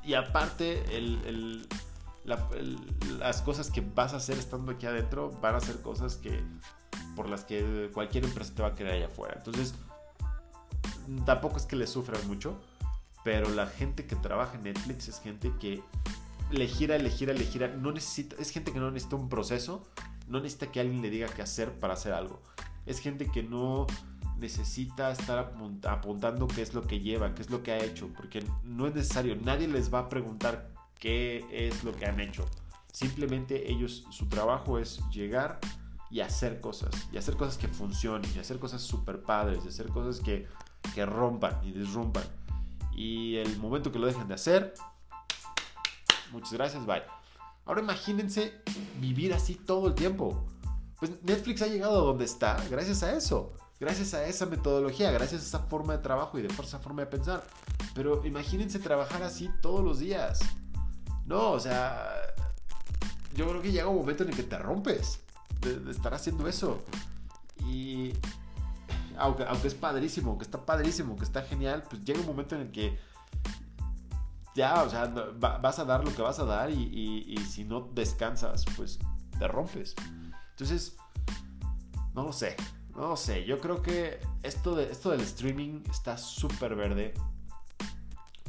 y 0.03 0.13
aparte, 0.13 0.83
el, 0.97 1.67
las 2.23 3.41
cosas 3.41 3.71
que 3.71 3.81
vas 3.81 4.13
a 4.13 4.17
hacer 4.17 4.37
estando 4.37 4.71
aquí 4.71 4.85
adentro 4.85 5.31
van 5.41 5.55
a 5.55 5.59
ser 5.59 5.81
cosas 5.81 6.15
que 6.15 6.43
por 7.15 7.27
las 7.27 7.43
que 7.43 7.89
cualquier 7.93 8.25
empresa 8.25 8.53
te 8.55 8.61
va 8.61 8.69
a 8.69 8.73
querer 8.73 8.93
allá 8.93 9.07
afuera. 9.07 9.35
Entonces, 9.37 9.73
tampoco 11.25 11.57
es 11.57 11.65
que 11.65 11.75
le 11.75 11.87
sufran 11.87 12.25
mucho, 12.27 12.59
pero 13.23 13.49
la 13.49 13.67
gente 13.67 14.05
que 14.05 14.15
trabaja 14.15 14.55
en 14.55 14.63
Netflix 14.63 15.07
es 15.07 15.19
gente 15.19 15.51
que 15.59 15.81
le 16.51 16.67
gira, 16.67 16.97
le 16.97 17.09
gira, 17.09 17.33
le 17.33 17.45
gira. 17.45 17.67
No 17.67 17.91
necesita, 17.91 18.35
es 18.39 18.51
gente 18.51 18.71
que 18.71 18.79
no 18.79 18.91
necesita 18.91 19.15
un 19.15 19.29
proceso, 19.29 19.83
no 20.27 20.39
necesita 20.39 20.71
que 20.71 20.79
alguien 20.79 21.01
le 21.01 21.09
diga 21.09 21.27
qué 21.27 21.41
hacer 21.41 21.71
para 21.79 21.93
hacer 21.93 22.13
algo. 22.13 22.41
Es 22.85 22.99
gente 22.99 23.27
que 23.31 23.43
no 23.43 23.87
necesita 24.37 25.11
estar 25.11 25.53
apuntando 25.87 26.47
qué 26.47 26.61
es 26.61 26.73
lo 26.73 26.81
que 26.81 26.99
lleva, 26.99 27.35
qué 27.35 27.41
es 27.43 27.49
lo 27.49 27.61
que 27.61 27.71
ha 27.71 27.83
hecho, 27.83 28.09
porque 28.15 28.43
no 28.63 28.87
es 28.87 28.95
necesario, 28.95 29.35
nadie 29.35 29.67
les 29.67 29.93
va 29.93 29.99
a 29.99 30.09
preguntar 30.09 30.71
qué 31.01 31.45
es 31.51 31.83
lo 31.83 31.91
que 31.91 32.05
han 32.05 32.21
hecho. 32.21 32.45
Simplemente 32.93 33.69
ellos, 33.69 34.05
su 34.09 34.29
trabajo 34.29 34.79
es 34.79 35.01
llegar 35.09 35.59
y 36.09 36.21
hacer 36.21 36.61
cosas, 36.61 36.91
y 37.11 37.17
hacer 37.17 37.35
cosas 37.35 37.57
que 37.57 37.67
funcionen, 37.67 38.29
y 38.33 38.39
hacer 38.39 38.59
cosas 38.59 38.81
super 38.81 39.21
padres, 39.21 39.65
y 39.65 39.67
hacer 39.67 39.87
cosas 39.89 40.21
que 40.21 40.47
que 40.93 41.05
rompan 41.05 41.59
y 41.63 41.71
disrumpan. 41.71 42.23
Y 42.93 43.37
el 43.37 43.57
momento 43.57 43.91
que 43.91 43.99
lo 43.99 44.07
dejen 44.07 44.27
de 44.27 44.33
hacer, 44.33 44.73
muchas 46.31 46.53
gracias, 46.53 46.85
bye. 46.85 47.03
Ahora 47.65 47.81
imagínense 47.81 48.61
vivir 48.99 49.33
así 49.33 49.55
todo 49.55 49.87
el 49.87 49.95
tiempo. 49.95 50.45
Pues 50.99 51.11
Netflix 51.23 51.61
ha 51.61 51.67
llegado 51.67 51.99
a 51.99 52.05
donde 52.05 52.25
está 52.25 52.61
gracias 52.69 53.01
a 53.03 53.15
eso, 53.15 53.53
gracias 53.79 54.13
a 54.13 54.25
esa 54.25 54.45
metodología, 54.45 55.11
gracias 55.11 55.41
a 55.41 55.45
esa 55.45 55.59
forma 55.59 55.93
de 55.93 56.03
trabajo 56.03 56.37
y 56.37 56.41
de 56.41 56.47
esa 56.47 56.79
forma 56.79 57.01
de 57.03 57.07
pensar. 57.07 57.47
Pero 57.95 58.25
imagínense 58.25 58.79
trabajar 58.79 59.23
así 59.23 59.49
todos 59.61 59.83
los 59.83 59.99
días. 59.99 60.39
No, 61.31 61.51
o 61.51 61.59
sea, 61.61 62.11
yo 63.33 63.47
creo 63.47 63.61
que 63.61 63.71
llega 63.71 63.87
un 63.87 63.95
momento 63.95 64.23
en 64.23 64.31
el 64.31 64.35
que 64.35 64.43
te 64.43 64.57
rompes 64.57 65.21
de, 65.61 65.89
estar 65.89 66.13
haciendo 66.13 66.45
eso. 66.45 66.83
Y 67.65 68.11
aunque, 69.17 69.45
es 69.63 69.73
padrísimo, 69.73 70.37
que 70.37 70.43
está 70.43 70.65
padrísimo, 70.65 71.15
que 71.15 71.23
está 71.23 71.41
genial, 71.43 71.85
pues 71.89 72.03
llega 72.03 72.19
un 72.19 72.25
momento 72.25 72.55
en 72.55 72.63
el 72.63 72.71
que 72.73 72.99
ya, 74.55 74.83
o 74.83 74.89
sea, 74.89 75.05
vas 75.05 75.79
a 75.79 75.85
dar 75.85 76.03
lo 76.03 76.13
que 76.13 76.21
vas 76.21 76.37
a 76.39 76.43
dar 76.43 76.69
y, 76.69 77.37
si 77.49 77.63
no 77.63 77.79
descansas, 77.93 78.65
pues 78.75 78.99
te 79.39 79.47
rompes. 79.47 79.95
Entonces, 80.49 80.97
no 82.13 82.23
lo 82.23 82.33
sé, 82.33 82.57
no 82.93 83.07
lo 83.07 83.15
sé. 83.15 83.45
Yo 83.45 83.61
creo 83.61 83.81
que 83.81 84.19
esto, 84.43 84.75
de, 84.75 84.91
esto 84.91 85.11
del 85.11 85.21
streaming 85.21 85.81
está 85.89 86.17
súper 86.17 86.75
verde. 86.75 87.13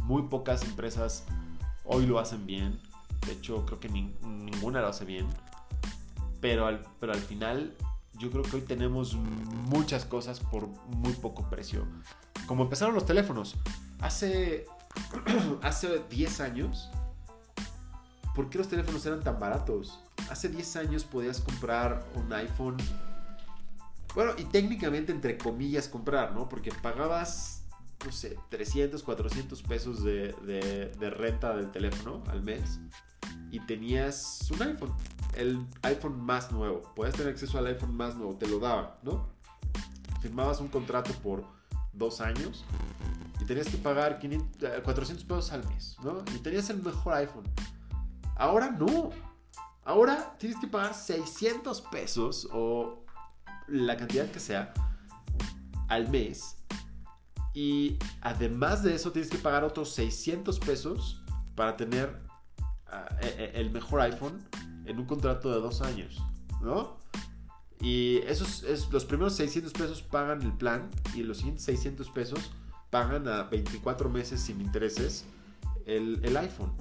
Muy 0.00 0.22
pocas 0.24 0.64
empresas 0.64 1.24
hoy 1.84 2.06
lo 2.06 2.18
hacen 2.18 2.46
bien. 2.46 2.80
De 3.26 3.32
hecho, 3.32 3.64
creo 3.66 3.80
que 3.80 3.88
ninguna 3.88 4.80
lo 4.80 4.88
hace 4.88 5.04
bien. 5.04 5.26
Pero 6.40 6.66
al, 6.66 6.84
pero 6.98 7.12
al 7.12 7.20
final 7.20 7.76
yo 8.18 8.30
creo 8.30 8.42
que 8.42 8.56
hoy 8.56 8.62
tenemos 8.62 9.14
muchas 9.14 10.04
cosas 10.04 10.40
por 10.40 10.68
muy 10.86 11.12
poco 11.12 11.48
precio. 11.48 11.86
Como 12.46 12.64
empezaron 12.64 12.94
los 12.94 13.06
teléfonos. 13.06 13.56
Hace, 14.00 14.66
hace 15.62 16.02
10 16.10 16.40
años, 16.40 16.90
¿por 18.34 18.50
qué 18.50 18.58
los 18.58 18.68
teléfonos 18.68 19.04
eran 19.06 19.20
tan 19.20 19.38
baratos? 19.38 20.00
Hace 20.30 20.48
10 20.48 20.76
años 20.76 21.04
podías 21.04 21.40
comprar 21.40 22.04
un 22.14 22.32
iPhone. 22.32 22.76
Bueno, 24.14 24.32
y 24.36 24.44
técnicamente 24.44 25.10
entre 25.10 25.38
comillas 25.38 25.88
comprar, 25.88 26.32
¿no? 26.32 26.48
Porque 26.48 26.70
pagabas, 26.70 27.61
no 28.04 28.12
sé, 28.12 28.38
300, 28.48 29.02
400 29.02 29.62
pesos 29.62 30.02
de, 30.04 30.34
de 30.98 31.10
renta 31.10 31.54
del 31.56 31.70
teléfono 31.70 32.22
al 32.28 32.42
mes 32.42 32.80
y 33.50 33.60
tenías 33.60 34.50
un 34.50 34.62
iPhone 34.62 34.92
el 35.34 35.66
iPhone 35.82 36.20
más 36.20 36.52
nuevo. 36.52 36.82
Puedes 36.94 37.14
tener 37.14 37.32
acceso 37.32 37.58
al 37.58 37.66
iPhone 37.66 37.94
más 37.94 38.16
nuevo, 38.16 38.36
te 38.36 38.46
lo 38.46 38.58
daban, 38.58 38.90
¿no? 39.02 39.28
Firmabas 40.20 40.60
un 40.60 40.68
contrato 40.68 41.12
por 41.22 41.44
dos 41.92 42.20
años 42.20 42.64
y 43.40 43.44
tenías 43.44 43.68
que 43.68 43.76
pagar 43.76 44.20
400 44.20 45.22
eh, 45.22 45.26
pesos 45.26 45.52
al 45.52 45.66
mes, 45.68 45.96
¿no? 46.02 46.18
Y 46.34 46.38
tenías 46.38 46.70
el 46.70 46.82
mejor 46.82 47.14
iPhone. 47.14 47.44
Ahora 48.36 48.70
no. 48.70 49.10
Ahora 49.84 50.36
tienes 50.38 50.58
que 50.60 50.68
pagar 50.68 50.94
600 50.94 51.80
pesos 51.82 52.48
o 52.52 53.04
la 53.66 53.96
cantidad 53.96 54.30
que 54.30 54.38
sea 54.38 54.72
al 55.88 56.08
mes. 56.08 56.56
Y 57.54 57.98
además 58.20 58.82
de 58.82 58.94
eso 58.94 59.12
tienes 59.12 59.30
que 59.30 59.38
pagar 59.38 59.64
otros 59.64 59.92
600 59.94 60.58
pesos 60.60 61.22
para 61.54 61.76
tener 61.76 62.22
ah, 62.86 63.08
e, 63.20 63.26
e, 63.26 63.60
el 63.60 63.70
mejor 63.70 64.00
iPhone 64.00 64.38
en 64.86 64.98
un 64.98 65.06
contrato 65.06 65.50
de 65.52 65.60
dos 65.60 65.82
años, 65.82 66.22
¿no? 66.62 66.98
Y 67.80 68.18
esos, 68.28 68.62
es, 68.62 68.90
los 68.90 69.04
primeros 69.04 69.34
600 69.34 69.72
pesos 69.72 70.02
pagan 70.02 70.40
el 70.42 70.52
plan 70.52 70.88
y 71.14 71.22
los 71.24 71.38
siguientes 71.38 71.64
600 71.64 72.10
pesos 72.10 72.52
pagan 72.90 73.26
a 73.26 73.44
24 73.44 74.08
meses 74.08 74.40
sin 74.40 74.60
intereses 74.60 75.24
el, 75.86 76.20
el 76.22 76.36
iPhone. 76.36 76.72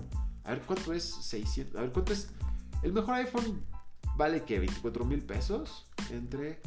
A 0.43 0.51
ver 0.51 0.61
cuánto 0.61 0.93
es 0.93 1.03
600. 1.03 1.75
A 1.75 1.81
ver 1.81 1.91
cuánto 1.91 2.13
es. 2.13 2.29
El 2.83 2.93
mejor 2.93 3.15
iPhone 3.15 3.63
vale 4.15 4.43
que 4.43 4.59
24 4.59 5.05
mil 5.05 5.23
pesos 5.23 5.87
entre. 6.11 6.61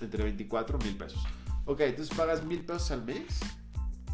Entre 0.00 0.22
24 0.24 0.78
mil 0.78 0.96
pesos. 0.96 1.22
Ok, 1.64 1.80
entonces 1.80 2.16
pagas 2.16 2.44
mil 2.44 2.64
pesos 2.64 2.90
al 2.90 3.04
mes. 3.04 3.40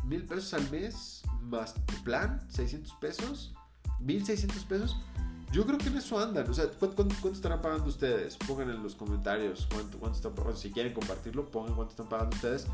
Mil 0.05 0.25
pesos 0.25 0.55
al 0.55 0.71
mes 0.71 1.23
más 1.43 1.75
tu 1.75 1.95
plan, 2.05 2.41
600 2.51 2.93
pesos. 2.95 3.55
1600 4.01 4.65
pesos. 4.65 4.97
Yo 5.51 5.65
creo 5.65 5.79
que 5.79 5.89
en 5.89 5.97
eso 5.97 6.19
andan. 6.19 6.49
O 6.49 6.55
sea, 6.55 6.67
¿cuánto, 6.69 7.09
estarán 7.33 7.63
pagando 7.63 7.87
ustedes? 7.87 8.37
Pongan 8.37 8.71
en 8.71 8.83
los 8.83 8.95
comentarios 8.95 9.67
cuánto, 9.73 9.99
cuánto 9.99 10.17
están 10.17 10.35
pagando. 10.35 10.57
Si 10.59 10.71
quieren 10.71 10.93
compartirlo, 10.93 11.51
pongan 11.51 11.75
cuánto 11.75 11.93
están 11.93 12.09
pagando 12.09 12.37
ustedes. 12.37 12.67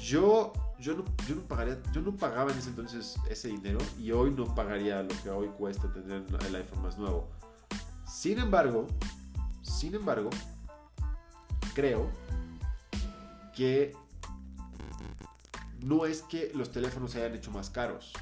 Yo, 0.00 0.52
yo, 0.78 0.94
no, 0.94 1.04
yo 1.26 1.34
no 1.34 1.42
pagaría, 1.42 1.78
yo 1.92 2.02
no 2.02 2.14
pagaba 2.14 2.52
en 2.52 2.58
ese 2.58 2.68
entonces 2.68 3.16
ese 3.28 3.48
dinero 3.48 3.78
y 3.98 4.12
hoy 4.12 4.30
no 4.30 4.54
pagaría 4.54 5.02
lo 5.02 5.08
que 5.22 5.30
hoy 5.30 5.48
cuesta 5.48 5.90
tener 5.92 6.24
el 6.46 6.54
iPhone 6.54 6.82
más 6.82 6.98
nuevo. 6.98 7.28
Sin 8.06 8.38
embargo, 8.38 8.86
sin 9.62 9.94
embargo, 9.94 10.30
creo 11.74 12.10
que 13.54 13.92
no 15.80 16.06
es 16.06 16.22
que 16.22 16.50
los 16.54 16.70
teléfonos 16.70 17.12
se 17.12 17.22
hayan 17.22 17.36
hecho 17.36 17.50
más 17.50 17.70
caros. 17.70 18.12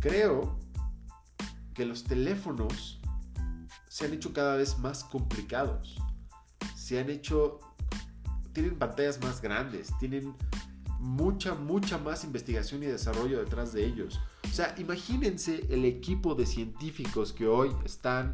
Creo 0.00 0.58
que 1.74 1.84
los 1.84 2.04
teléfonos 2.04 3.00
se 3.88 4.06
han 4.06 4.14
hecho 4.14 4.32
cada 4.32 4.56
vez 4.56 4.78
más 4.78 5.04
complicados. 5.04 5.96
Se 6.76 6.98
han 6.98 7.10
hecho... 7.10 7.60
Tienen 8.52 8.78
pantallas 8.78 9.20
más 9.20 9.40
grandes, 9.40 9.92
tienen 10.00 10.34
mucha, 10.98 11.54
mucha 11.54 11.98
más 11.98 12.24
investigación 12.24 12.82
y 12.82 12.86
desarrollo 12.86 13.38
detrás 13.38 13.72
de 13.72 13.84
ellos. 13.84 14.18
O 14.44 14.52
sea, 14.52 14.74
imagínense 14.78 15.66
el 15.70 15.84
equipo 15.84 16.34
de 16.34 16.46
científicos 16.46 17.32
que 17.32 17.46
hoy 17.46 17.70
están 17.84 18.32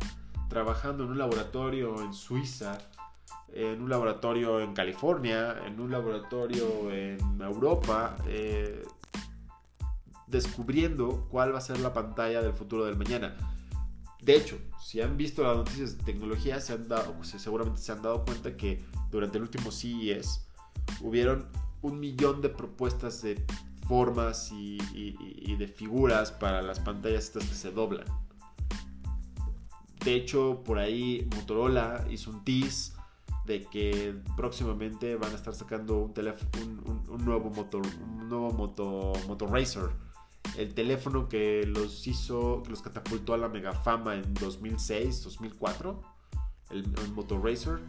trabajando 0.49 1.05
en 1.05 1.11
un 1.11 1.18
laboratorio 1.18 2.01
en 2.03 2.14
Suiza, 2.14 2.78
en 3.53 3.82
un 3.82 3.88
laboratorio 3.88 4.61
en 4.61 4.74
California, 4.74 5.57
en 5.66 5.78
un 5.80 5.90
laboratorio 5.90 6.90
en 6.90 7.40
Europa, 7.40 8.16
eh, 8.26 8.84
descubriendo 10.26 11.28
cuál 11.30 11.55
va 11.55 11.59
a 11.59 11.61
ser 11.61 11.78
la 11.80 11.92
pantalla 11.92 12.42
del 12.42 12.53
futuro 12.53 12.84
del 12.84 12.97
mañana. 12.97 13.36
De 14.20 14.34
hecho, 14.36 14.59
si 14.82 15.01
han 15.01 15.16
visto 15.16 15.42
las 15.42 15.57
noticias 15.57 15.99
de 15.99 16.05
tecnología, 16.05 16.59
seguramente 16.61 17.80
se 17.80 17.92
han 17.92 18.03
dado 18.03 18.24
cuenta 18.24 18.57
que 18.57 18.82
durante 19.11 19.38
el 19.38 19.42
último 19.45 19.70
CES 19.70 20.49
hubieron 21.03 21.47
un 21.82 22.01
millón 22.01 22.40
de 22.40 22.49
propuestas 22.49 23.20
de 23.20 23.45
formas 23.86 24.51
y, 24.51 24.78
de 25.57 25.68
figuras 25.68 26.32
para 26.32 26.62
las 26.62 26.80
pantallas 26.80 27.24
estas 27.24 27.45
que 27.45 27.55
se 27.55 27.70
doblan. 27.70 28.07
De 30.03 30.14
hecho, 30.14 30.62
por 30.64 30.78
ahí 30.78 31.28
Motorola 31.34 32.07
hizo 32.11 32.30
un 32.30 32.45
tease 32.45 32.93
de 33.47 33.64
que 33.64 34.14
próximamente 34.36 35.16
van 35.16 35.32
a 35.32 35.34
estar 35.34 35.55
sacando 35.55 35.99
un, 35.99 36.12
un, 36.86 37.05
un, 37.09 37.24
nuevo 37.24 37.51
motor, 37.51 37.82
un 38.03 38.28
nuevo 38.28 38.53
moto, 38.53 39.47
Racer. 39.47 39.90
El 40.57 40.74
teléfono 40.74 41.28
que 41.28 41.66
los 41.66 42.07
hizo, 42.07 42.62
que 42.62 42.70
los 42.70 42.80
catapultó 42.80 43.34
a 43.34 43.38
la 43.38 43.49
mega 43.49 43.72
fama 43.72 44.14
en 44.14 44.34
2006, 44.34 45.24
2004, 45.24 46.03
el, 46.70 46.84
el 46.84 47.42
Racer. 47.42 47.80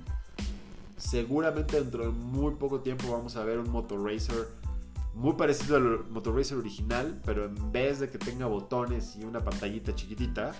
Seguramente 0.97 1.79
dentro 1.79 2.05
de 2.05 2.09
muy 2.09 2.55
poco 2.55 2.81
tiempo 2.81 3.11
vamos 3.11 3.35
a 3.35 3.43
ver 3.43 3.59
un 3.59 3.69
Moto 3.69 3.97
Racer 4.03 4.47
muy 5.13 5.33
parecido 5.33 5.77
al 5.77 6.09
Moto 6.09 6.33
Racer 6.35 6.57
original, 6.57 7.21
pero 7.25 7.45
en 7.45 7.71
vez 7.71 7.99
de 7.99 8.09
que 8.09 8.17
tenga 8.17 8.47
botones 8.47 9.15
y 9.15 9.23
una 9.23 9.39
pantallita 9.39 9.95
chiquitita, 9.95 10.53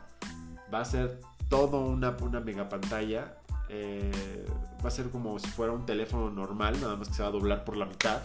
va 0.74 0.82
a 0.82 0.86
ser 0.86 1.20
todo 1.50 1.82
una, 1.82 2.16
una 2.22 2.40
mega 2.40 2.70
pantalla 2.70 3.38
eh, 3.70 4.46
va 4.84 4.88
a 4.88 4.92
ser 4.92 5.10
como 5.10 5.40
si 5.40 5.48
fuera 5.48 5.74
un 5.74 5.86
teléfono 5.86 6.30
normal, 6.30 6.80
nada 6.80 6.96
más 6.96 7.08
que 7.10 7.16
se 7.16 7.24
va 7.24 7.30
a 7.30 7.32
doblar 7.32 7.66
por 7.66 7.78
la 7.78 7.86
mitad 7.86 8.22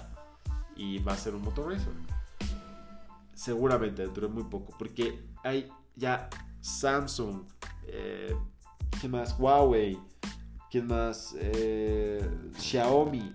y 0.77 0.99
va 0.99 1.13
a 1.13 1.17
ser 1.17 1.35
un 1.35 1.43
Moto 1.43 1.69
Razr. 1.69 1.91
Seguramente 3.35 4.03
dentro 4.03 4.29
de 4.29 4.33
muy 4.33 4.45
poco, 4.45 4.75
porque 4.79 5.25
hay 5.43 5.71
ya 5.97 6.29
Samsung, 6.61 7.43
eh, 7.87 8.37
¿quién 9.01 9.13
más? 9.13 9.35
Huawei, 9.39 9.99
¿quién 10.71 10.87
más? 10.87 11.35
Eh, 11.39 12.29
Xiaomi, 12.59 13.35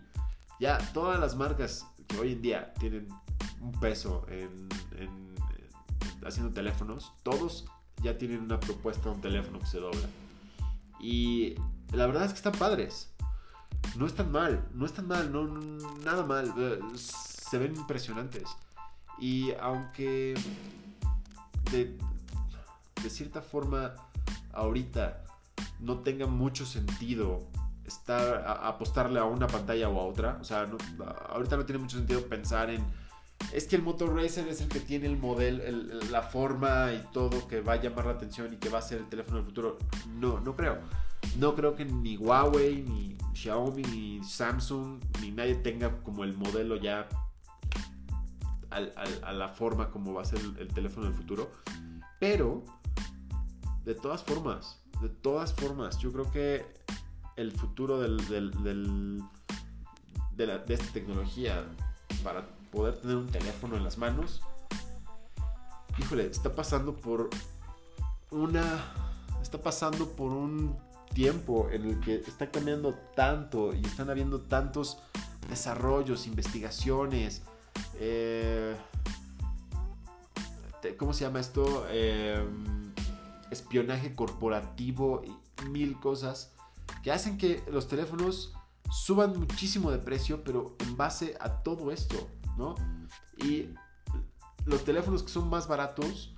ya 0.59 0.77
todas 0.93 1.19
las 1.19 1.35
marcas 1.35 1.87
que 2.07 2.19
hoy 2.19 2.33
en 2.33 2.41
día 2.41 2.73
tienen 2.75 3.07
un 3.61 3.71
peso 3.79 4.25
en, 4.29 4.67
haciendo 6.23 6.53
teléfonos, 6.53 7.13
todos 7.23 7.65
ya 8.01 8.17
tienen 8.17 8.41
una 8.41 8.59
propuesta 8.59 9.09
de 9.09 9.15
un 9.15 9.21
teléfono 9.21 9.59
que 9.59 9.65
se 9.65 9.79
dobla. 9.79 10.07
Y 11.05 11.53
la 11.93 12.07
verdad 12.07 12.25
es 12.25 12.31
que 12.31 12.37
están 12.37 12.53
padres. 12.53 13.13
No 13.95 14.07
están 14.07 14.31
mal, 14.31 14.67
no 14.73 14.87
están 14.87 15.07
mal, 15.07 15.31
no, 15.31 15.45
nada 16.03 16.25
mal. 16.25 16.51
Eh, 16.57 16.79
se 16.95 17.59
ven 17.59 17.75
impresionantes. 17.75 18.49
Y 19.19 19.51
aunque 19.61 20.33
de, 21.71 21.95
de 23.03 23.09
cierta 23.11 23.43
forma 23.43 23.93
ahorita 24.51 25.23
no 25.79 25.99
tenga 25.99 26.25
mucho 26.25 26.65
sentido 26.65 27.37
estar 27.85 28.43
apostarle 28.63 29.19
a 29.19 29.25
una 29.25 29.45
pantalla 29.45 29.89
o 29.89 29.99
a 29.99 30.05
otra, 30.05 30.39
o 30.41 30.43
sea, 30.43 30.67
ahorita 31.29 31.55
no 31.55 31.65
tiene 31.65 31.83
mucho 31.83 31.97
sentido 31.97 32.25
pensar 32.25 32.71
en 32.71 32.83
es 33.53 33.67
que 33.67 33.75
el 33.75 33.81
Motor 33.81 34.15
Racer 34.15 34.47
es 34.47 34.61
el 34.61 34.67
que 34.67 34.79
tiene 34.79 35.05
el 35.07 35.17
modelo, 35.17 35.63
la 36.11 36.21
forma 36.21 36.91
y 36.93 37.03
todo 37.13 37.47
que 37.47 37.61
va 37.61 37.73
a 37.73 37.81
llamar 37.81 38.05
la 38.05 38.11
atención 38.13 38.53
y 38.53 38.57
que 38.57 38.69
va 38.69 38.79
a 38.79 38.81
ser 38.81 38.99
el 38.99 39.07
teléfono 39.07 39.37
del 39.37 39.45
futuro. 39.45 39.77
No, 40.19 40.39
no 40.39 40.55
creo. 40.55 40.79
No 41.37 41.55
creo 41.55 41.75
que 41.75 41.85
ni 41.85 42.17
Huawei, 42.17 42.83
ni 42.83 43.17
Xiaomi, 43.33 43.83
ni 43.83 44.23
Samsung, 44.23 45.01
ni 45.21 45.31
nadie 45.31 45.55
tenga 45.55 46.01
como 46.03 46.23
el 46.23 46.35
modelo 46.35 46.75
ya 46.75 47.07
a 48.71 49.31
la 49.31 49.49
forma 49.49 49.89
como 49.89 50.13
va 50.13 50.23
a 50.23 50.25
ser 50.25 50.39
el, 50.59 50.67
teléfono 50.69 51.05
del 51.05 51.15
futuro. 51.15 51.51
Pero, 52.19 52.63
de 53.83 53.95
todas 53.95 54.23
formas, 54.23 54.81
de 55.01 55.09
todas 55.09 55.53
formas, 55.53 55.97
yo 55.99 56.11
creo 56.11 56.31
que 56.31 56.65
el 57.37 57.51
futuro 57.51 57.99
del, 57.99 58.17
de, 58.27 59.23
de 60.35 60.73
esta 60.73 60.93
tecnología 60.93 61.65
para 62.23 62.45
poder 62.75 62.97
tener 62.97 63.15
un 63.15 63.27
teléfono 63.27 63.77
en 63.77 63.83
las 63.83 63.97
manos, 63.97 64.41
híjole, 65.97 66.27
está 66.27 66.53
pasando 66.53 66.95
por 66.95 67.29
una... 68.31 68.93
Está 69.41 69.61
pasando 69.61 70.09
por 70.09 70.31
un 70.33 70.75
tiempo 71.13 71.69
en 71.71 71.85
el 71.85 71.99
que 71.99 72.15
está 72.15 72.51
cambiando 72.51 72.95
tanto 73.15 73.73
y 73.73 73.85
están 73.85 74.09
habiendo 74.09 74.41
tantos 74.41 74.97
desarrollos, 75.47 76.25
investigaciones, 76.25 77.43
eh, 77.99 78.75
¿cómo 80.97 81.13
se 81.13 81.25
llama 81.25 81.39
esto? 81.39 81.85
Em, 81.89 82.91
espionaje 83.51 84.13
corporativo 84.13 85.23
y 85.23 85.65
mil 85.69 85.99
cosas 85.99 86.51
que 87.03 87.11
hacen 87.11 87.37
que 87.37 87.63
los 87.71 87.87
teléfonos 87.87 88.53
suban 88.91 89.39
muchísimo 89.39 89.91
de 89.91 89.99
precio, 89.99 90.43
pero 90.43 90.75
en 90.79 90.97
base 90.97 91.37
a 91.39 91.63
todo 91.63 91.91
esto, 91.91 92.27
¿no? 92.57 92.75
Y 93.37 93.69
los 94.65 94.83
teléfonos 94.83 95.23
que 95.23 95.29
son 95.29 95.49
más 95.49 95.67
baratos, 95.67 96.33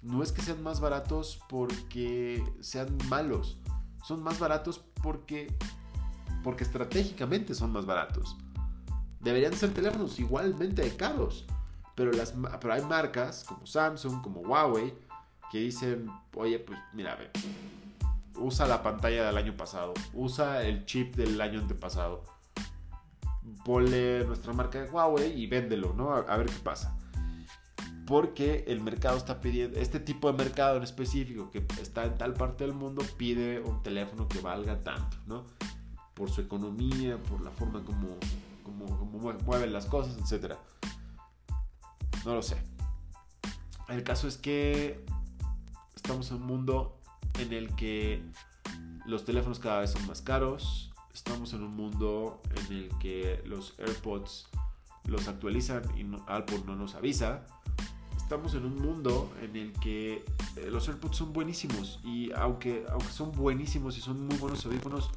no 0.00 0.22
es 0.22 0.32
que 0.32 0.42
sean 0.42 0.62
más 0.62 0.80
baratos 0.80 1.40
porque 1.48 2.44
sean 2.60 2.96
malos, 3.08 3.58
son 4.04 4.22
más 4.22 4.38
baratos 4.38 4.82
porque, 5.02 5.54
porque 6.42 6.64
estratégicamente 6.64 7.54
son 7.54 7.72
más 7.72 7.86
baratos. 7.86 8.36
Deberían 9.20 9.52
ser 9.54 9.72
teléfonos 9.72 10.18
igualmente 10.18 10.96
caros. 10.96 11.46
Pero, 11.94 12.10
las, 12.10 12.34
pero 12.60 12.72
hay 12.72 12.82
marcas 12.82 13.44
como 13.44 13.66
Samsung, 13.66 14.22
como 14.22 14.40
Huawei, 14.40 14.94
que 15.50 15.58
dicen, 15.58 16.10
oye, 16.34 16.58
pues 16.58 16.78
mira, 16.94 17.14
ve, 17.16 17.30
usa 18.36 18.66
la 18.66 18.82
pantalla 18.82 19.26
del 19.26 19.36
año 19.36 19.54
pasado, 19.56 19.92
usa 20.14 20.62
el 20.62 20.86
chip 20.86 21.14
del 21.14 21.38
año 21.40 21.60
antepasado, 21.60 22.24
ponle 23.64 24.24
nuestra 24.24 24.52
marca 24.52 24.82
de 24.82 24.90
Huawei 24.90 25.32
y 25.40 25.46
véndelo, 25.46 25.94
¿no? 25.94 26.12
a 26.14 26.36
ver 26.36 26.46
qué 26.46 26.60
pasa 26.62 26.96
porque 28.06 28.64
el 28.66 28.80
mercado 28.80 29.16
está 29.16 29.40
pidiendo, 29.40 29.78
este 29.78 30.00
tipo 30.00 30.30
de 30.30 30.36
mercado 30.36 30.76
en 30.76 30.82
específico 30.82 31.50
que 31.50 31.64
está 31.80 32.04
en 32.04 32.18
tal 32.18 32.34
parte 32.34 32.64
del 32.64 32.74
mundo 32.74 33.02
pide 33.16 33.60
un 33.60 33.82
teléfono 33.82 34.28
que 34.28 34.40
valga 34.40 34.80
tanto, 34.80 35.16
¿no? 35.26 35.44
Por 36.14 36.30
su 36.30 36.40
economía, 36.40 37.16
por 37.22 37.40
la 37.40 37.50
forma 37.50 37.84
como, 37.84 38.18
como, 38.64 39.32
mueven 39.46 39.72
las 39.72 39.86
cosas, 39.86 40.16
etc. 40.18 40.56
No 42.24 42.34
lo 42.34 42.42
sé. 42.42 42.56
El 43.88 44.02
caso 44.02 44.28
es 44.28 44.36
que 44.36 45.04
estamos 45.94 46.30
en 46.30 46.38
un 46.38 46.46
mundo 46.46 47.00
en 47.38 47.52
el 47.52 47.74
que 47.76 48.22
los 49.06 49.24
teléfonos 49.24 49.58
cada 49.58 49.80
vez 49.80 49.90
son 49.90 50.06
más 50.06 50.22
caros. 50.22 50.91
Estamos 51.14 51.52
en 51.52 51.62
un 51.62 51.76
mundo 51.76 52.40
en 52.56 52.76
el 52.76 52.98
que 52.98 53.42
los 53.44 53.78
AirPods 53.78 54.48
los 55.04 55.28
actualizan 55.28 55.82
y 55.98 56.06
Apple 56.26 56.62
no 56.66 56.76
nos 56.76 56.94
avisa 56.94 57.44
estamos 58.32 58.54
en 58.54 58.64
un 58.64 58.80
mundo 58.80 59.30
en 59.42 59.56
el 59.56 59.74
que 59.74 60.24
eh, 60.56 60.70
los 60.70 60.88
AirPods 60.88 61.18
son 61.18 61.34
buenísimos 61.34 62.00
y 62.02 62.32
aunque, 62.32 62.86
aunque 62.88 63.12
son 63.12 63.30
buenísimos 63.30 63.98
y 63.98 64.00
son 64.00 64.26
muy 64.26 64.38
buenos 64.38 64.64
audífonos, 64.64 65.10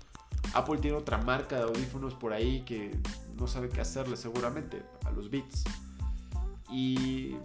Apple 0.54 0.80
tiene 0.80 0.98
otra 0.98 1.18
marca 1.20 1.56
de 1.56 1.64
audífonos 1.64 2.14
por 2.14 2.34
ahí 2.34 2.66
que 2.66 2.92
no 3.38 3.48
sabe 3.48 3.70
qué 3.70 3.80
hacerle 3.80 4.18
seguramente 4.18 4.84
a 5.06 5.12
los 5.12 5.30
Beats. 5.30 5.64
Y 6.70 7.38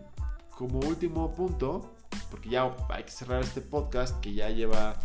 como 0.57 0.81
último 0.81 1.33
punto, 1.37 1.95
porque 2.33 2.49
ya 2.49 2.75
hay 2.89 3.05
que 3.05 3.13
cerrar 3.13 3.41
este 3.41 3.61
podcast 3.61 4.19
que 4.21 4.35
ya 4.35 4.51
lleva... 4.51 4.99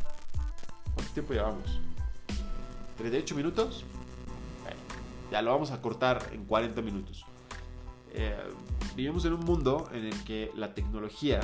¿Cuánto 0.95 1.13
tiempo 1.13 1.33
llevamos? 1.33 1.79
¿38 2.97 3.35
minutos? 3.35 3.85
ya 5.31 5.41
lo 5.41 5.51
vamos 5.51 5.71
a 5.71 5.81
cortar 5.81 6.29
en 6.31 6.45
40 6.45 6.81
minutos. 6.81 7.25
Eh, 8.11 8.37
vivimos 8.95 9.25
en 9.25 9.33
un 9.33 9.41
mundo 9.41 9.89
en 9.91 10.05
el 10.05 10.23
que 10.23 10.51
la 10.55 10.73
tecnología 10.73 11.41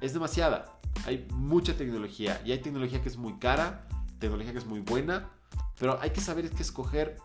es 0.00 0.12
demasiada. 0.12 0.78
Hay 1.06 1.26
mucha 1.32 1.76
tecnología 1.76 2.40
y 2.44 2.52
hay 2.52 2.58
tecnología 2.58 3.00
que 3.00 3.08
es 3.08 3.16
muy 3.16 3.38
cara, 3.38 3.86
tecnología 4.18 4.52
que 4.52 4.58
es 4.58 4.66
muy 4.66 4.80
buena, 4.80 5.30
pero 5.78 5.98
hay 6.00 6.10
que 6.10 6.20
saber 6.20 6.50
que 6.50 6.62
escoger 6.62 7.16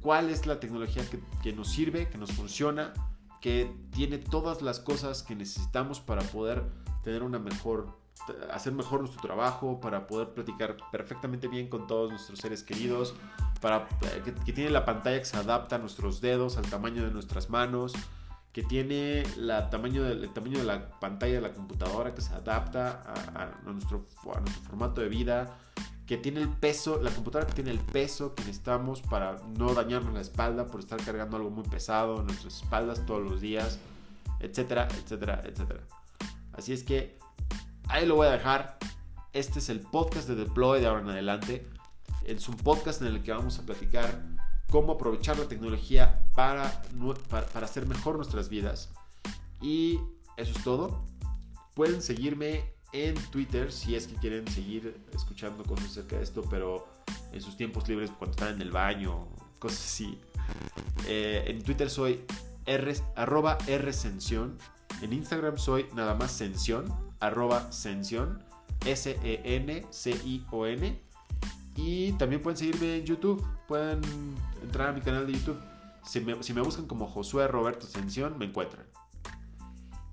cuál 0.00 0.30
es 0.30 0.46
la 0.46 0.60
tecnología 0.60 1.02
que, 1.42 1.52
nos 1.52 1.68
sirve, 1.68 2.08
que 2.08 2.18
nos 2.18 2.32
funciona, 2.32 2.94
que 3.40 3.70
tiene 3.90 4.18
todas 4.18 4.62
las 4.62 4.80
cosas 4.80 5.22
que 5.22 5.34
necesitamos 5.34 6.00
para 6.00 6.22
poder 6.22 6.64
tener 7.02 7.22
una 7.22 7.38
mejor, 7.38 7.98
hacer 8.50 8.72
mejor 8.72 9.00
nuestro 9.00 9.20
trabajo, 9.20 9.80
para 9.80 10.06
poder 10.06 10.28
platicar 10.28 10.76
perfectamente 10.90 11.48
bien 11.48 11.68
con 11.68 11.86
todos 11.86 12.10
nuestros 12.10 12.38
seres 12.38 12.62
queridos, 12.62 13.14
para, 13.60 13.88
eh, 14.02 14.22
que, 14.44 14.52
tiene 14.52 14.70
la 14.70 14.84
pantalla 14.84 15.18
que 15.18 15.24
se 15.24 15.36
adapta 15.36 15.76
a 15.76 15.78
nuestros 15.78 16.20
dedos, 16.20 16.56
al 16.56 16.68
tamaño 16.68 17.04
de 17.04 17.10
nuestras 17.10 17.50
manos, 17.50 17.92
que 18.52 18.62
tiene 18.62 19.24
la 19.36 19.70
tamaño 19.70 20.06
el 20.06 20.28
tamaño 20.32 20.58
de 20.58 20.64
la 20.64 20.88
pantalla 20.98 21.34
de 21.34 21.40
la 21.40 21.52
computadora 21.52 22.14
que 22.14 22.22
se 22.22 22.34
adapta 22.34 23.02
a, 23.06 23.70
nuestro, 23.70 24.06
a 24.34 24.40
nuestro 24.40 24.62
formato 24.64 25.00
de 25.00 25.08
vida, 25.08 25.56
que 26.06 26.16
tiene 26.16 26.40
el 26.40 26.48
peso, 26.48 27.00
la 27.02 27.10
computadora 27.10 27.46
que 27.46 27.54
tiene 27.54 27.70
el 27.70 27.80
peso 27.80 28.34
que 28.34 28.42
necesitamos 28.42 29.02
para 29.02 29.36
no 29.58 29.74
dañarnos 29.74 30.14
la 30.14 30.22
espalda 30.22 30.66
por 30.66 30.80
estar 30.80 30.98
cargando 31.04 31.36
algo 31.36 31.50
muy 31.50 31.64
pesado 31.64 32.20
en 32.20 32.26
nuestras 32.26 32.62
espaldas 32.62 33.04
todos 33.04 33.22
los 33.22 33.40
días, 33.42 33.78
etcétera, 34.40 34.88
etcétera, 34.90 35.42
etcétera. 35.44 35.80
Así 36.54 36.72
es 36.72 36.82
que 36.82 37.18
ahí 37.88 38.06
lo 38.06 38.16
voy 38.16 38.26
a 38.26 38.30
dejar. 38.30 38.78
Este 39.32 39.58
es 39.58 39.68
el 39.68 39.80
podcast 39.80 40.28
de 40.28 40.34
Deploy 40.34 40.80
de 40.80 40.86
ahora 40.86 41.02
en 41.02 41.10
adelante. 41.10 41.66
Es 42.24 42.48
un 42.48 42.56
podcast 42.56 43.00
en 43.02 43.08
el 43.08 43.22
que 43.22 43.32
vamos 43.32 43.58
a 43.58 43.62
platicar 43.62 44.22
cómo 44.70 44.92
aprovechar 44.92 45.38
la 45.38 45.46
tecnología 45.46 46.24
para, 46.34 46.82
para, 47.28 47.64
hacer 47.64 47.86
mejor 47.86 48.16
nuestras 48.16 48.48
vidas. 48.48 48.90
Y 49.60 49.98
eso 50.36 50.52
es 50.56 50.64
todo. 50.64 51.04
Pueden 51.74 52.02
seguirme 52.02 52.72
en 52.92 53.14
Twitter 53.30 53.72
si 53.72 53.94
es 53.94 54.06
que 54.06 54.14
quieren 54.16 54.46
seguir 54.48 55.00
escuchando 55.14 55.64
cosas 55.64 55.86
acerca 55.86 56.16
de 56.16 56.22
esto, 56.22 56.44
pero 56.48 56.88
en 57.32 57.40
sus 57.40 57.56
tiempos 57.56 57.88
libres 57.88 58.10
cuando 58.10 58.32
están 58.32 58.54
en 58.54 58.62
el 58.62 58.70
baño, 58.70 59.28
cosas 59.58 59.84
así. 59.84 60.18
Eh, 61.06 61.44
en 61.46 61.62
Twitter 61.62 61.88
soy 61.88 62.24
R, 62.66 62.94
arroba 63.16 63.58
Rsención. 63.66 64.58
En 65.00 65.12
Instagram 65.12 65.58
soy 65.58 65.86
nada 65.94 66.14
más 66.14 66.32
Sención, 66.32 67.07
arroba 67.20 67.70
Sención, 67.72 68.42
S-E-N-C-I-O-N. 68.84 69.88
Y 71.76 72.12
también 72.12 72.42
pueden 72.42 72.56
seguirme 72.56 72.96
en 72.96 73.04
YouTube, 73.04 73.46
pueden 73.68 74.00
entrar 74.62 74.88
a 74.88 74.92
mi 74.92 75.00
canal 75.00 75.26
de 75.26 75.34
YouTube. 75.34 75.58
Si 76.04 76.20
me, 76.20 76.42
si 76.42 76.52
me 76.52 76.60
buscan 76.60 76.86
como 76.86 77.06
Josué 77.06 77.46
Roberto 77.46 77.86
Sención, 77.86 78.36
me 78.38 78.46
encuentran. 78.46 78.86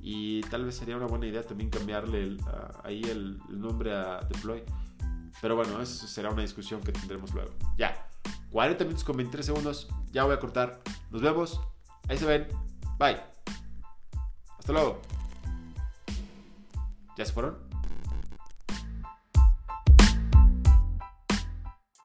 Y 0.08 0.42
tal 0.42 0.66
vez 0.66 0.76
sería 0.76 0.96
una 0.96 1.08
buena 1.08 1.26
idea 1.26 1.42
también 1.42 1.72
cambiarle 1.72 2.38
ahí 2.84 3.02
el, 3.06 3.40
nombre 3.50 3.92
a 3.92 4.20
Deploy. 4.20 4.62
Pero 5.42 5.56
bueno, 5.56 5.82
eso 5.82 6.06
será 6.06 6.30
una 6.30 6.44
discusión 6.44 6.80
que 6.82 6.92
tendremos 6.92 7.34
luego. 7.34 7.52
Ya, 7.76 8.08
40 8.52 8.84
minutos 8.84 9.04
con 9.04 9.18
23 9.18 9.44
segundos. 9.44 9.90
Ya 10.12 10.24
voy 10.24 10.36
a 10.36 10.40
cortar. 10.40 10.80
Nos 11.10 11.24
vemos. 11.24 11.60
Ahí 12.08 12.20
se 12.20 12.26
ven. 12.28 12.48
Bye. 13.00 13.20
Hasta 14.60 14.74
luego. 14.74 15.02
¿Ya 17.18 17.26
se 17.26 17.34
fueron? 17.34 17.65